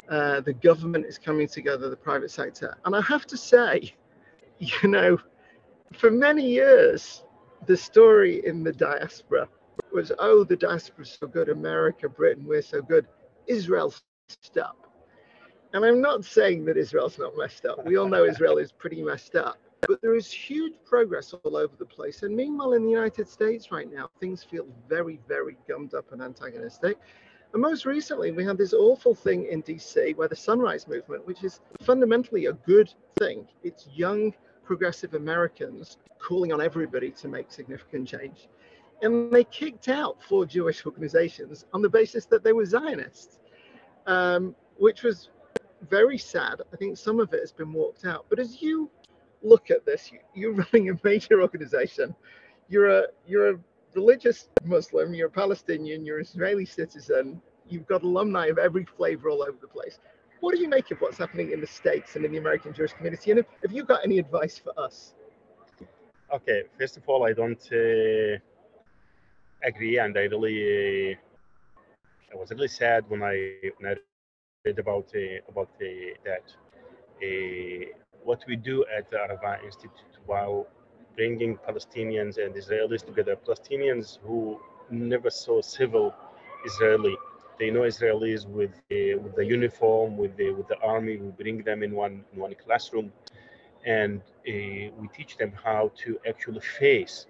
Uh, 0.10 0.41
the 0.41 0.54
government 0.54 1.06
is 1.06 1.18
coming 1.18 1.48
together, 1.48 1.89
the 1.89 1.96
private 1.96 2.32
sector. 2.32 2.78
And 2.86 2.96
I 2.96 3.02
have 3.02 3.26
to 3.28 3.38
say, 3.38 3.94
you 4.60 4.88
know, 4.88 5.18
for 5.94 6.12
many 6.12 6.48
years, 6.48 7.24
the 7.65 7.78
story 7.78 8.46
in 8.46 8.63
the 8.63 8.72
diaspora 8.72 9.48
was, 9.91 10.12
oh, 10.20 10.44
the 10.44 10.58
diaspora's 10.58 11.18
so 11.20 11.28
good, 11.28 11.50
America, 11.50 12.08
Britain, 12.08 12.46
we're 12.46 12.62
so 12.62 12.82
good. 12.82 13.08
Israel's 13.48 14.04
messed 14.30 14.58
up. 14.58 14.86
And 15.74 15.84
I'm 15.84 16.02
not 16.02 16.24
saying 16.24 16.65
that 16.65 16.78
Israel's 16.78 17.18
not 17.18 17.34
messed 17.38 17.65
up. 17.65 17.86
We 17.86 17.98
all 17.98 18.08
know 18.08 18.26
Israel 18.34 18.58
is 18.58 18.72
pretty 18.72 19.02
messed 19.04 19.36
up. 19.36 19.58
But 19.88 20.02
there 20.02 20.15
is 20.15 20.32
huge 20.32 20.74
progress 20.86 21.34
all 21.34 21.58
over 21.58 21.76
the 21.78 21.86
place. 21.86 22.24
And 22.24 22.36
meanwhile, 22.36 22.74
in 22.74 22.84
the 22.84 22.89
United 22.89 23.28
States 23.28 23.72
right 23.72 23.91
now, 23.91 24.10
things 24.20 24.44
feel 24.44 24.65
very, 24.89 25.20
very 25.28 25.58
gummed 25.68 25.94
up 25.94 26.12
and 26.12 26.22
antagonistic. 26.22 26.98
And 27.56 27.62
most 27.62 27.86
recently, 27.86 28.34
we 28.34 28.44
had 28.44 28.58
this 28.58 28.74
awful 28.74 29.15
thing 29.15 29.48
in 29.50 29.63
DC 29.63 30.13
where 30.18 30.28
the 30.28 30.36
Sunrise 30.36 30.89
Movement, 30.89 31.26
which 31.26 31.41
is 31.41 31.62
fundamentally 31.84 32.48
a 32.48 32.52
good 32.52 32.94
thing, 33.18 33.48
it's 33.63 33.88
young 33.96 34.34
progressive 34.65 35.13
Americans 35.13 35.96
calling 36.20 36.52
on 36.52 36.60
everybody 36.60 37.12
to 37.12 37.30
make 37.30 37.50
significant 37.50 38.10
change. 38.10 38.50
And 39.02 39.32
they 39.32 39.46
kicked 39.46 39.88
out 39.88 40.22
four 40.22 40.46
Jewish 40.46 40.86
organizations 40.86 41.63
on 41.74 41.82
the 41.82 41.88
basis 41.88 42.26
that 42.26 42.44
they 42.44 42.52
were 42.52 42.65
Zionists, 42.65 43.39
um, 44.06 44.54
which 44.76 45.04
was 45.04 45.30
very 45.89 46.18
sad. 46.18 46.60
I 46.74 46.76
think 46.76 46.98
some 46.98 47.22
of 47.22 47.34
it 47.34 47.39
has 47.39 47.54
been 47.54 47.72
walked 47.72 48.04
out. 48.04 48.26
But 48.28 48.39
as 48.39 48.62
you 48.62 48.91
look 49.41 49.72
at 49.72 49.86
this, 49.86 50.12
you, 50.34 50.50
are 50.50 50.54
running 50.74 50.89
a 50.89 51.00
major 51.06 51.41
organization. 51.41 52.13
You're 52.68 52.89
a 52.89 53.04
you're 53.26 53.52
a 53.52 53.60
religious 53.95 54.49
Muslim. 54.63 55.13
You're 55.13 55.27
a 55.27 55.31
Palestinian. 55.31 56.05
You're 56.05 56.19
an 56.19 56.25
Israeli 56.25 56.65
citizen. 56.65 57.41
You've 57.67 57.88
got 57.88 58.03
alumni 58.03 58.47
of 58.47 58.58
every 58.58 58.86
flavor 58.86 59.29
all 59.29 59.41
over 59.41 59.58
the 59.60 59.67
place. 59.67 59.99
What 60.41 60.53
do 60.53 60.62
you 60.62 60.69
make 60.69 60.91
of 60.91 60.99
what's 60.99 61.17
happening 61.17 61.51
in 61.51 61.62
the 61.62 61.67
States 61.67 62.15
and 62.15 62.25
in 62.25 62.31
the 62.31 62.38
American 62.38 62.73
Jewish 62.73 62.93
community? 62.93 63.31
And 63.31 63.43
have 63.63 63.71
you 63.71 63.84
got 63.84 64.03
any 64.03 64.19
advice 64.19 64.60
for 64.60 64.77
us? 64.79 65.13
Okay, 66.34 66.63
first 66.77 66.97
of 66.97 67.03
all, 67.08 67.25
I 67.25 67.34
don't 67.34 67.65
uh, 67.71 68.38
agree, 69.63 69.97
and 69.99 70.17
I 70.17 70.23
really, 70.23 71.13
uh, 71.13 72.34
I 72.34 72.36
was 72.36 72.51
really 72.51 72.67
sad 72.67 73.05
when 73.08 73.23
I 73.23 73.36
when 73.77 73.93
I 73.93 73.95
read 74.65 74.79
about 74.79 75.08
uh, 75.15 75.51
about 75.51 75.69
uh, 75.81 75.86
that. 76.25 76.45
Uh, 77.23 77.86
what 78.25 78.43
we 78.47 78.55
do 78.55 78.84
at 78.97 79.10
the 79.12 79.17
Arava 79.17 79.63
Institute 79.63 80.17
while 80.25 80.67
bringing 81.15 81.58
Palestinians 81.67 82.38
and 82.43 82.56
Israelis 82.56 83.06
together, 83.06 83.36
Palestinians 83.36 84.19
who 84.25 84.60
never 84.91 85.30
saw 85.30 85.62
civil 85.62 86.13
Israeli 86.65 87.15
they 87.60 87.71
know 87.71 87.82
Israelis 87.82 88.47
with 88.47 88.71
the, 88.89 89.15
with 89.15 89.36
the 89.36 89.45
uniform, 89.45 90.17
with 90.17 90.36
the 90.38 90.51
with 90.51 90.67
the 90.67 90.80
army. 90.80 91.17
We 91.17 91.30
bring 91.32 91.63
them 91.63 91.84
in 91.84 91.93
one 91.95 92.25
in 92.34 92.39
one 92.39 92.56
classroom, 92.56 93.12
and 93.86 94.21
uh, 94.21 94.91
we 94.99 95.08
teach 95.15 95.38
them 95.38 95.54
how 95.63 95.91
to 96.04 96.19
actually 96.28 96.62
face 96.62 97.28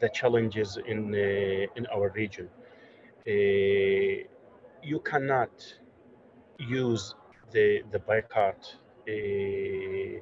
the 0.00 0.08
challenges 0.10 0.78
in 0.86 1.14
uh, 1.14 1.66
in 1.76 1.86
our 1.94 2.10
region. 2.10 2.48
Uh, 3.26 4.26
you 4.82 5.00
cannot 5.04 5.52
use 6.58 7.14
the 7.52 7.82
the 7.92 7.98
boycott 7.98 8.76
uh, 9.08 10.20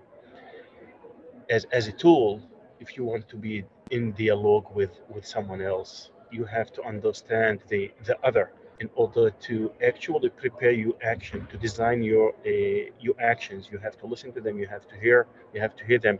as 1.51 1.64
as 1.73 1.88
a 1.88 1.92
tool 1.92 2.42
if 2.81 2.97
you 2.97 3.05
want 3.05 3.29
to 3.29 3.37
be 3.37 3.64
in 3.90 4.12
dialogue 4.12 4.66
with 4.75 4.95
with 5.14 5.27
someone 5.27 5.62
else. 5.62 6.11
You 6.33 6.45
have 6.45 6.73
to 6.77 6.83
understand 6.83 7.61
the 7.69 7.90
the 8.05 8.16
other 8.29 8.51
in 8.81 8.88
order 8.95 9.31
to 9.49 9.73
actually 9.90 10.31
prepare 10.31 10.73
your 10.73 10.95
action, 11.03 11.47
to 11.51 11.57
design 11.59 12.03
your 12.03 12.29
uh, 12.47 12.90
your 13.07 13.16
actions. 13.21 13.69
You 13.73 13.79
have 13.79 13.97
to 14.01 14.07
listen 14.07 14.33
to 14.33 14.40
them. 14.40 14.59
You 14.59 14.66
have 14.66 14.87
to 14.88 14.97
hear. 15.05 15.27
You 15.55 15.61
have 15.61 15.77
to 15.77 15.85
hear 15.85 15.99
them. 15.99 16.19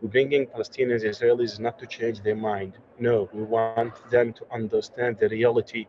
We're 0.00 0.10
bringing 0.10 0.46
Palestinians, 0.46 1.02
Israelis, 1.12 1.58
not 1.58 1.78
to 1.80 1.86
change 1.86 2.20
their 2.22 2.36
mind. 2.36 2.74
No, 2.98 3.28
we 3.32 3.42
want 3.42 3.94
them 4.10 4.32
to 4.34 4.44
understand 4.52 5.18
the 5.18 5.28
reality 5.28 5.86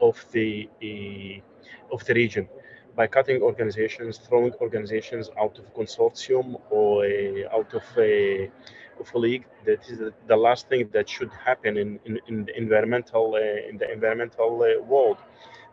of 0.00 0.16
the 0.32 0.68
uh, 0.88 1.94
of 1.94 2.04
the 2.06 2.14
region 2.14 2.48
by 2.96 3.06
cutting 3.06 3.42
organizations, 3.42 4.18
throwing 4.18 4.52
organizations 4.60 5.30
out 5.38 5.58
of 5.58 5.64
consortium 5.74 6.60
or 6.70 7.04
uh, 7.04 7.56
out 7.56 7.72
of 7.74 7.84
league. 9.14 9.44
That 9.64 9.80
is 9.88 9.98
the, 9.98 10.12
the, 10.26 10.36
last 10.36 10.68
thing 10.68 10.88
that 10.92 11.08
should 11.08 11.30
happen 11.44 11.76
in, 11.76 11.98
in, 12.04 12.20
in 12.28 12.44
the 12.44 12.56
environmental 12.56 13.34
uh, 13.34 13.68
in 13.70 13.78
the 13.78 13.90
environmental 13.90 14.50
uh, 14.62 14.82
world 14.82 15.18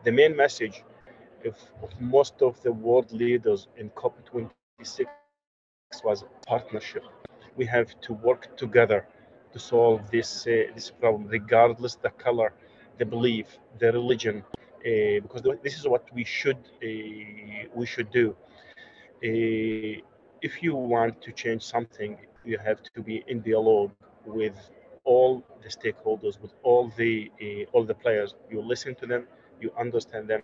the 0.04 0.12
main 0.12 0.36
message 0.36 0.84
of, 1.46 1.56
of 1.82 1.90
most 2.00 2.42
of 2.42 2.62
the 2.62 2.72
world 2.72 3.12
leaders 3.12 3.68
in 3.78 3.90
COP26 3.92 5.06
was 6.04 6.26
partnership. 6.48 7.04
We 7.56 7.66
have 7.68 8.00
to 8.02 8.14
work 8.14 8.58
together 8.58 9.08
to 9.54 9.60
solve 9.60 10.10
this 10.12 10.48
uh, 10.48 10.74
this 10.76 10.92
problem, 10.92 11.28
regardless 11.28 11.96
the 11.96 12.10
color, 12.26 12.54
the 12.98 13.06
belief, 13.06 13.48
the 13.80 13.92
religion, 13.92 14.44
uh, 14.86 15.22
because 15.24 15.42
this 15.64 15.78
is 15.80 15.88
what 15.88 16.04
we 16.14 16.24
should 16.24 16.62
uh, 16.84 17.68
we 17.74 17.86
should 17.86 18.10
do. 18.12 18.36
Uh, 19.24 20.02
if 20.42 20.62
you 20.64 20.76
want 20.76 21.22
to 21.22 21.32
change 21.32 21.64
something, 21.64 22.18
you 22.46 22.58
have 22.58 22.82
to 22.84 23.02
be 23.02 23.24
in 23.28 23.42
dialogue 23.42 23.92
with 24.26 24.58
all 25.06 25.44
the 25.64 25.70
stakeholders, 25.70 26.40
with 26.42 26.54
all 26.64 26.92
the 26.98 27.32
uh, 27.42 27.66
all 27.74 27.84
the 27.84 27.94
players. 27.94 28.36
You 28.52 28.62
listen 28.62 28.96
to 28.96 29.06
them, 29.06 29.28
you 29.62 29.72
understand 29.80 30.28
them. 30.30 30.42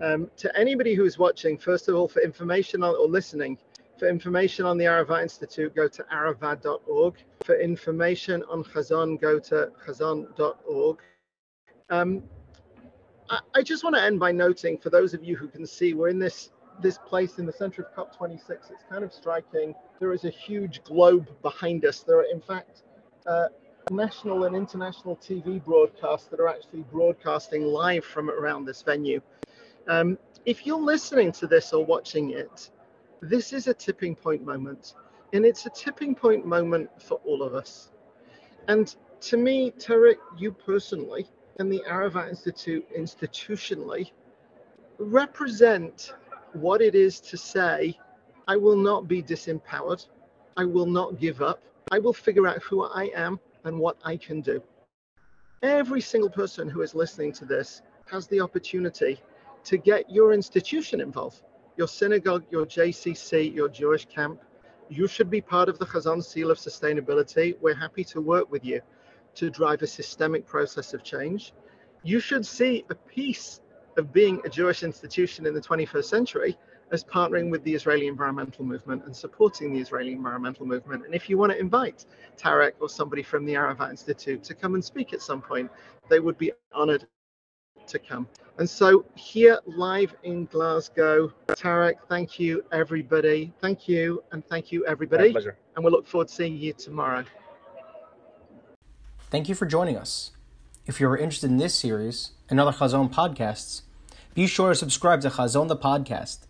um, 0.00 0.28
to 0.36 0.58
anybody 0.58 0.94
who's 0.94 1.18
watching, 1.18 1.56
first 1.56 1.88
of 1.88 1.94
all, 1.94 2.08
for 2.08 2.20
information 2.20 2.82
on, 2.82 2.96
or 2.96 3.06
listening, 3.06 3.56
for 3.96 4.08
information 4.08 4.66
on 4.66 4.76
the 4.76 4.84
Arava 4.86 5.22
Institute, 5.22 5.72
go 5.76 5.86
to 5.86 6.02
arava.org. 6.12 7.14
For 7.44 7.60
information 7.60 8.42
on 8.50 8.64
Chazon, 8.64 9.20
go 9.20 9.38
to 9.38 9.70
chazon.org. 9.86 10.98
Um, 11.90 12.24
I, 13.30 13.38
I 13.54 13.62
just 13.62 13.84
want 13.84 13.94
to 13.94 14.02
end 14.02 14.18
by 14.18 14.32
noting, 14.32 14.78
for 14.78 14.90
those 14.90 15.14
of 15.14 15.22
you 15.22 15.36
who 15.36 15.46
can 15.46 15.64
see, 15.64 15.94
we're 15.94 16.08
in 16.08 16.18
this 16.18 16.50
this 16.82 16.98
place 16.98 17.38
in 17.38 17.46
the 17.46 17.52
center 17.52 17.84
of 17.84 17.94
COP26. 17.94 18.50
It's 18.50 18.82
kind 18.90 19.04
of 19.04 19.12
striking. 19.12 19.76
There 20.00 20.12
is 20.12 20.24
a 20.24 20.30
huge 20.30 20.82
globe 20.82 21.28
behind 21.40 21.84
us. 21.84 22.00
There 22.00 22.18
are, 22.18 22.24
in 22.24 22.40
fact, 22.40 22.82
uh, 23.28 23.46
national 23.90 24.44
and 24.44 24.56
international 24.56 25.16
TV 25.16 25.62
broadcasts 25.64 26.28
that 26.28 26.40
are 26.40 26.48
actually 26.48 26.82
broadcasting 26.90 27.64
live 27.64 28.04
from 28.04 28.30
around 28.30 28.64
this 28.64 28.82
venue. 28.82 29.20
Um, 29.88 30.18
if 30.46 30.66
you're 30.66 30.80
listening 30.80 31.32
to 31.32 31.46
this 31.46 31.72
or 31.72 31.84
watching 31.84 32.30
it, 32.30 32.70
this 33.20 33.52
is 33.52 33.66
a 33.66 33.74
tipping 33.74 34.14
point 34.14 34.44
moment, 34.44 34.94
and 35.32 35.44
it's 35.44 35.66
a 35.66 35.70
tipping 35.70 36.14
point 36.14 36.46
moment 36.46 36.90
for 37.00 37.20
all 37.24 37.42
of 37.42 37.54
us. 37.54 37.90
And 38.68 38.94
to 39.22 39.36
me, 39.36 39.70
Tarek, 39.72 40.16
you 40.36 40.52
personally, 40.52 41.26
and 41.58 41.72
the 41.72 41.82
Arava 41.88 42.28
Institute 42.28 42.86
institutionally, 42.96 44.10
represent 44.98 46.14
what 46.52 46.80
it 46.80 46.94
is 46.94 47.20
to 47.20 47.36
say, 47.36 47.98
I 48.46 48.56
will 48.56 48.76
not 48.76 49.08
be 49.08 49.22
disempowered. 49.22 50.06
I 50.56 50.64
will 50.64 50.86
not 50.86 51.18
give 51.18 51.42
up. 51.42 51.60
I 51.90 51.98
will 51.98 52.12
figure 52.12 52.46
out 52.46 52.62
who 52.62 52.84
I 52.84 53.10
am 53.14 53.40
and 53.64 53.78
what 53.78 53.96
I 54.04 54.16
can 54.16 54.40
do. 54.40 54.62
Every 55.62 56.00
single 56.00 56.30
person 56.30 56.68
who 56.68 56.82
is 56.82 56.94
listening 56.94 57.32
to 57.32 57.44
this 57.44 57.82
has 58.10 58.26
the 58.26 58.40
opportunity 58.40 59.20
to 59.64 59.78
get 59.78 60.10
your 60.10 60.32
institution 60.32 61.00
involved, 61.00 61.42
your 61.76 61.88
synagogue, 61.88 62.44
your 62.50 62.66
JCC, 62.66 63.54
your 63.54 63.68
Jewish 63.68 64.04
camp. 64.06 64.40
You 64.90 65.08
should 65.08 65.30
be 65.30 65.40
part 65.40 65.68
of 65.68 65.78
the 65.78 65.86
Chazon 65.86 66.22
Seal 66.22 66.50
of 66.50 66.58
Sustainability. 66.58 67.56
We're 67.60 67.74
happy 67.74 68.04
to 68.04 68.20
work 68.20 68.50
with 68.50 68.64
you 68.64 68.82
to 69.36 69.50
drive 69.50 69.82
a 69.82 69.86
systemic 69.86 70.46
process 70.46 70.92
of 70.92 71.02
change. 71.02 71.54
You 72.02 72.20
should 72.20 72.44
see 72.44 72.84
a 72.90 72.94
piece 72.94 73.60
of 73.96 74.12
being 74.12 74.40
a 74.44 74.48
Jewish 74.48 74.82
institution 74.82 75.46
in 75.46 75.54
the 75.54 75.60
21st 75.60 76.04
century 76.04 76.58
as 76.92 77.04
partnering 77.04 77.50
with 77.50 77.62
the 77.64 77.74
Israeli 77.74 78.06
environmental 78.06 78.64
movement 78.64 79.04
and 79.04 79.14
supporting 79.14 79.72
the 79.72 79.80
Israeli 79.80 80.12
environmental 80.12 80.66
movement. 80.66 81.04
And 81.04 81.14
if 81.14 81.28
you 81.28 81.38
want 81.38 81.52
to 81.52 81.58
invite 81.58 82.06
Tarek 82.36 82.72
or 82.80 82.88
somebody 82.88 83.22
from 83.22 83.44
the 83.44 83.54
Arava 83.54 83.90
Institute 83.90 84.42
to 84.44 84.54
come 84.54 84.74
and 84.74 84.84
speak 84.84 85.12
at 85.12 85.22
some 85.22 85.40
point, 85.40 85.70
they 86.08 86.20
would 86.20 86.38
be 86.38 86.52
honored 86.72 87.06
to 87.86 87.98
come. 87.98 88.28
And 88.58 88.68
so 88.68 89.04
here 89.16 89.58
live 89.66 90.14
in 90.22 90.46
Glasgow, 90.46 91.32
Tarek, 91.48 91.94
thank 92.08 92.38
you 92.38 92.64
everybody. 92.70 93.52
Thank 93.60 93.88
you 93.88 94.22
and 94.32 94.46
thank 94.46 94.70
you 94.70 94.86
everybody. 94.86 95.28
My 95.28 95.32
pleasure. 95.32 95.58
And 95.74 95.84
we'll 95.84 95.92
look 95.92 96.06
forward 96.06 96.28
to 96.28 96.34
seeing 96.34 96.56
you 96.56 96.72
tomorrow. 96.72 97.24
Thank 99.30 99.48
you 99.48 99.54
for 99.56 99.66
joining 99.66 99.96
us. 99.96 100.30
If 100.86 101.00
you're 101.00 101.16
interested 101.16 101.50
in 101.50 101.56
this 101.56 101.74
series 101.74 102.32
and 102.48 102.60
other 102.60 102.70
Chazon 102.70 103.12
podcasts, 103.12 103.82
be 104.34 104.46
sure 104.46 104.68
to 104.68 104.74
subscribe 104.74 105.20
to 105.22 105.30
Chazon 105.30 105.66
the 105.68 105.76
podcast. 105.76 106.43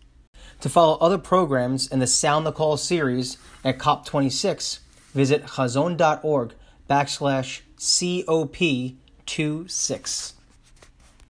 To 0.61 0.69
follow 0.69 0.97
other 0.99 1.17
programs 1.17 1.87
in 1.87 1.99
the 1.99 2.07
Sound 2.07 2.45
the 2.45 2.51
Call 2.51 2.77
series 2.77 3.37
at 3.63 3.77
COP26, 3.77 4.79
visit 5.13 5.45
chazon.org 5.45 6.53
backslash 6.89 7.61
COP26. 7.77 10.33